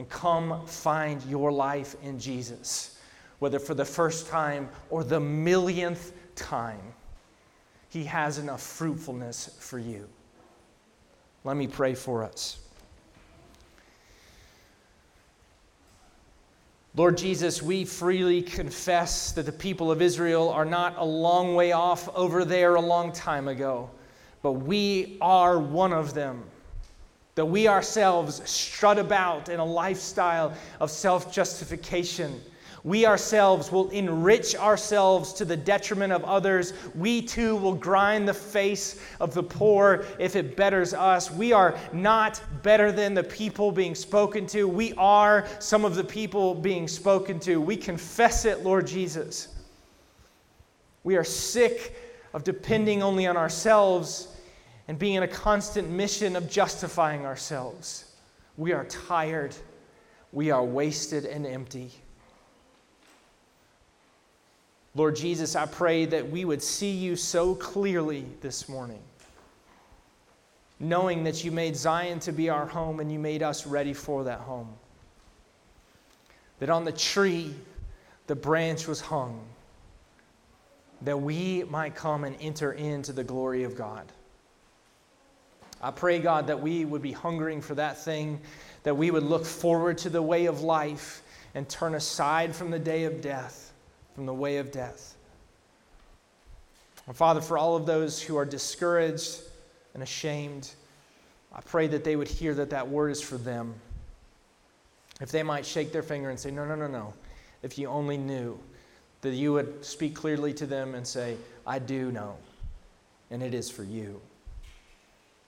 and 0.00 0.08
come 0.08 0.64
find 0.64 1.22
your 1.24 1.52
life 1.52 1.94
in 2.02 2.18
Jesus, 2.18 2.98
whether 3.38 3.58
for 3.58 3.74
the 3.74 3.84
first 3.84 4.28
time 4.28 4.66
or 4.88 5.04
the 5.04 5.20
millionth 5.20 6.14
time. 6.34 6.80
He 7.90 8.04
has 8.04 8.38
enough 8.38 8.62
fruitfulness 8.62 9.58
for 9.60 9.78
you. 9.78 10.08
Let 11.44 11.58
me 11.58 11.66
pray 11.66 11.94
for 11.94 12.24
us. 12.24 12.60
Lord 16.96 17.18
Jesus, 17.18 17.62
we 17.62 17.84
freely 17.84 18.40
confess 18.40 19.32
that 19.32 19.44
the 19.44 19.52
people 19.52 19.92
of 19.92 20.00
Israel 20.00 20.48
are 20.48 20.64
not 20.64 20.96
a 20.96 21.04
long 21.04 21.54
way 21.54 21.72
off 21.72 22.08
over 22.16 22.46
there 22.46 22.76
a 22.76 22.80
long 22.80 23.12
time 23.12 23.48
ago, 23.48 23.90
but 24.40 24.52
we 24.52 25.18
are 25.20 25.58
one 25.58 25.92
of 25.92 26.14
them 26.14 26.42
that 27.34 27.46
we 27.46 27.68
ourselves 27.68 28.42
strut 28.48 28.98
about 28.98 29.48
in 29.48 29.60
a 29.60 29.64
lifestyle 29.64 30.54
of 30.80 30.90
self 30.90 31.32
justification. 31.32 32.40
We 32.82 33.04
ourselves 33.04 33.70
will 33.70 33.90
enrich 33.90 34.56
ourselves 34.56 35.34
to 35.34 35.44
the 35.44 35.56
detriment 35.56 36.12
of 36.12 36.24
others. 36.24 36.72
We 36.94 37.20
too 37.20 37.56
will 37.56 37.74
grind 37.74 38.26
the 38.26 38.34
face 38.34 39.00
of 39.20 39.34
the 39.34 39.42
poor 39.42 40.06
if 40.18 40.34
it 40.34 40.56
betters 40.56 40.94
us. 40.94 41.30
We 41.30 41.52
are 41.52 41.76
not 41.92 42.40
better 42.62 42.90
than 42.90 43.12
the 43.12 43.24
people 43.24 43.70
being 43.70 43.94
spoken 43.94 44.46
to. 44.48 44.66
We 44.66 44.94
are 44.94 45.46
some 45.58 45.84
of 45.84 45.94
the 45.94 46.04
people 46.04 46.54
being 46.54 46.88
spoken 46.88 47.38
to. 47.40 47.60
We 47.60 47.76
confess 47.76 48.46
it, 48.46 48.64
Lord 48.64 48.86
Jesus. 48.86 49.48
We 51.04 51.16
are 51.16 51.24
sick 51.24 51.94
of 52.32 52.44
depending 52.44 53.02
only 53.02 53.26
on 53.26 53.36
ourselves 53.36 54.28
and 54.90 54.98
being 54.98 55.14
in 55.14 55.22
a 55.22 55.28
constant 55.28 55.88
mission 55.88 56.34
of 56.34 56.50
justifying 56.50 57.24
ourselves. 57.24 58.06
We 58.56 58.72
are 58.72 58.84
tired, 58.86 59.54
we 60.32 60.50
are 60.50 60.64
wasted 60.64 61.24
and 61.24 61.46
empty. 61.46 61.92
Lord 64.96 65.14
Jesus, 65.14 65.54
I 65.54 65.66
pray 65.66 66.06
that 66.06 66.28
we 66.28 66.44
would 66.44 66.60
see 66.60 66.90
you 66.90 67.14
so 67.14 67.54
clearly 67.54 68.26
this 68.40 68.68
morning, 68.68 68.98
knowing 70.80 71.22
that 71.22 71.44
you 71.44 71.52
made 71.52 71.76
Zion 71.76 72.18
to 72.18 72.32
be 72.32 72.48
our 72.48 72.66
home 72.66 72.98
and 72.98 73.12
you 73.12 73.20
made 73.20 73.44
us 73.44 73.68
ready 73.68 73.92
for 73.92 74.24
that 74.24 74.40
home. 74.40 74.74
That 76.58 76.68
on 76.68 76.84
the 76.84 76.90
tree, 76.90 77.54
the 78.26 78.34
branch 78.34 78.88
was 78.88 79.00
hung, 79.00 79.40
that 81.02 81.16
we 81.16 81.62
might 81.70 81.94
come 81.94 82.24
and 82.24 82.34
enter 82.40 82.72
into 82.72 83.12
the 83.12 83.22
glory 83.22 83.62
of 83.62 83.76
God. 83.76 84.10
I 85.82 85.90
pray, 85.90 86.18
God, 86.18 86.46
that 86.48 86.60
we 86.60 86.84
would 86.84 87.02
be 87.02 87.12
hungering 87.12 87.60
for 87.60 87.74
that 87.74 87.98
thing, 87.98 88.40
that 88.82 88.96
we 88.96 89.10
would 89.10 89.22
look 89.22 89.44
forward 89.44 89.98
to 89.98 90.10
the 90.10 90.22
way 90.22 90.46
of 90.46 90.62
life 90.62 91.22
and 91.54 91.68
turn 91.68 91.94
aside 91.94 92.54
from 92.54 92.70
the 92.70 92.78
day 92.78 93.04
of 93.04 93.20
death, 93.20 93.72
from 94.14 94.26
the 94.26 94.34
way 94.34 94.58
of 94.58 94.70
death. 94.70 95.16
And 97.06 97.16
Father, 97.16 97.40
for 97.40 97.58
all 97.58 97.76
of 97.76 97.86
those 97.86 98.22
who 98.22 98.36
are 98.36 98.44
discouraged 98.44 99.40
and 99.94 100.02
ashamed, 100.02 100.70
I 101.52 101.60
pray 101.62 101.86
that 101.88 102.04
they 102.04 102.14
would 102.14 102.28
hear 102.28 102.54
that 102.54 102.70
that 102.70 102.88
word 102.88 103.10
is 103.10 103.22
for 103.22 103.36
them. 103.36 103.74
If 105.20 105.30
they 105.32 105.42
might 105.42 105.66
shake 105.66 105.92
their 105.92 106.02
finger 106.02 106.30
and 106.30 106.38
say, 106.38 106.50
No, 106.50 106.64
no, 106.64 106.74
no, 106.74 106.86
no. 106.86 107.12
If 107.62 107.78
you 107.78 107.88
only 107.88 108.16
knew, 108.16 108.58
that 109.22 109.34
you 109.34 109.52
would 109.52 109.84
speak 109.84 110.14
clearly 110.14 110.54
to 110.54 110.66
them 110.66 110.94
and 110.94 111.06
say, 111.06 111.36
I 111.66 111.78
do 111.78 112.10
know, 112.10 112.36
and 113.30 113.42
it 113.42 113.54
is 113.54 113.70
for 113.70 113.82
you. 113.82 114.20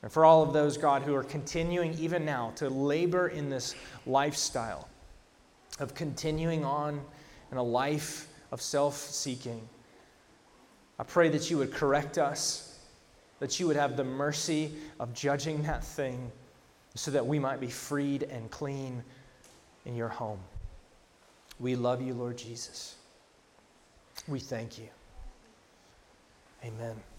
And 0.02 0.10
for 0.10 0.24
all 0.24 0.42
of 0.42 0.52
those, 0.52 0.76
God, 0.76 1.02
who 1.02 1.14
are 1.14 1.22
continuing 1.22 1.94
even 1.94 2.24
now 2.24 2.52
to 2.56 2.68
labor 2.68 3.28
in 3.28 3.48
this 3.48 3.74
lifestyle 4.04 4.88
of 5.78 5.94
continuing 5.94 6.64
on 6.64 7.00
in 7.50 7.56
a 7.56 7.62
life 7.62 8.28
of 8.50 8.60
self 8.60 8.96
seeking, 8.96 9.68
I 10.98 11.04
pray 11.04 11.28
that 11.30 11.50
you 11.50 11.58
would 11.58 11.72
correct 11.72 12.18
us, 12.18 12.78
that 13.38 13.58
you 13.60 13.66
would 13.66 13.76
have 13.76 13.96
the 13.96 14.04
mercy 14.04 14.72
of 14.98 15.14
judging 15.14 15.62
that 15.62 15.84
thing 15.84 16.30
so 16.94 17.10
that 17.12 17.26
we 17.26 17.38
might 17.38 17.60
be 17.60 17.68
freed 17.68 18.24
and 18.24 18.50
clean 18.50 19.02
in 19.86 19.96
your 19.96 20.08
home. 20.08 20.40
We 21.58 21.76
love 21.76 22.02
you, 22.02 22.14
Lord 22.14 22.36
Jesus. 22.36 22.96
We 24.28 24.40
thank 24.40 24.78
you. 24.78 24.88
Amen. 26.64 27.11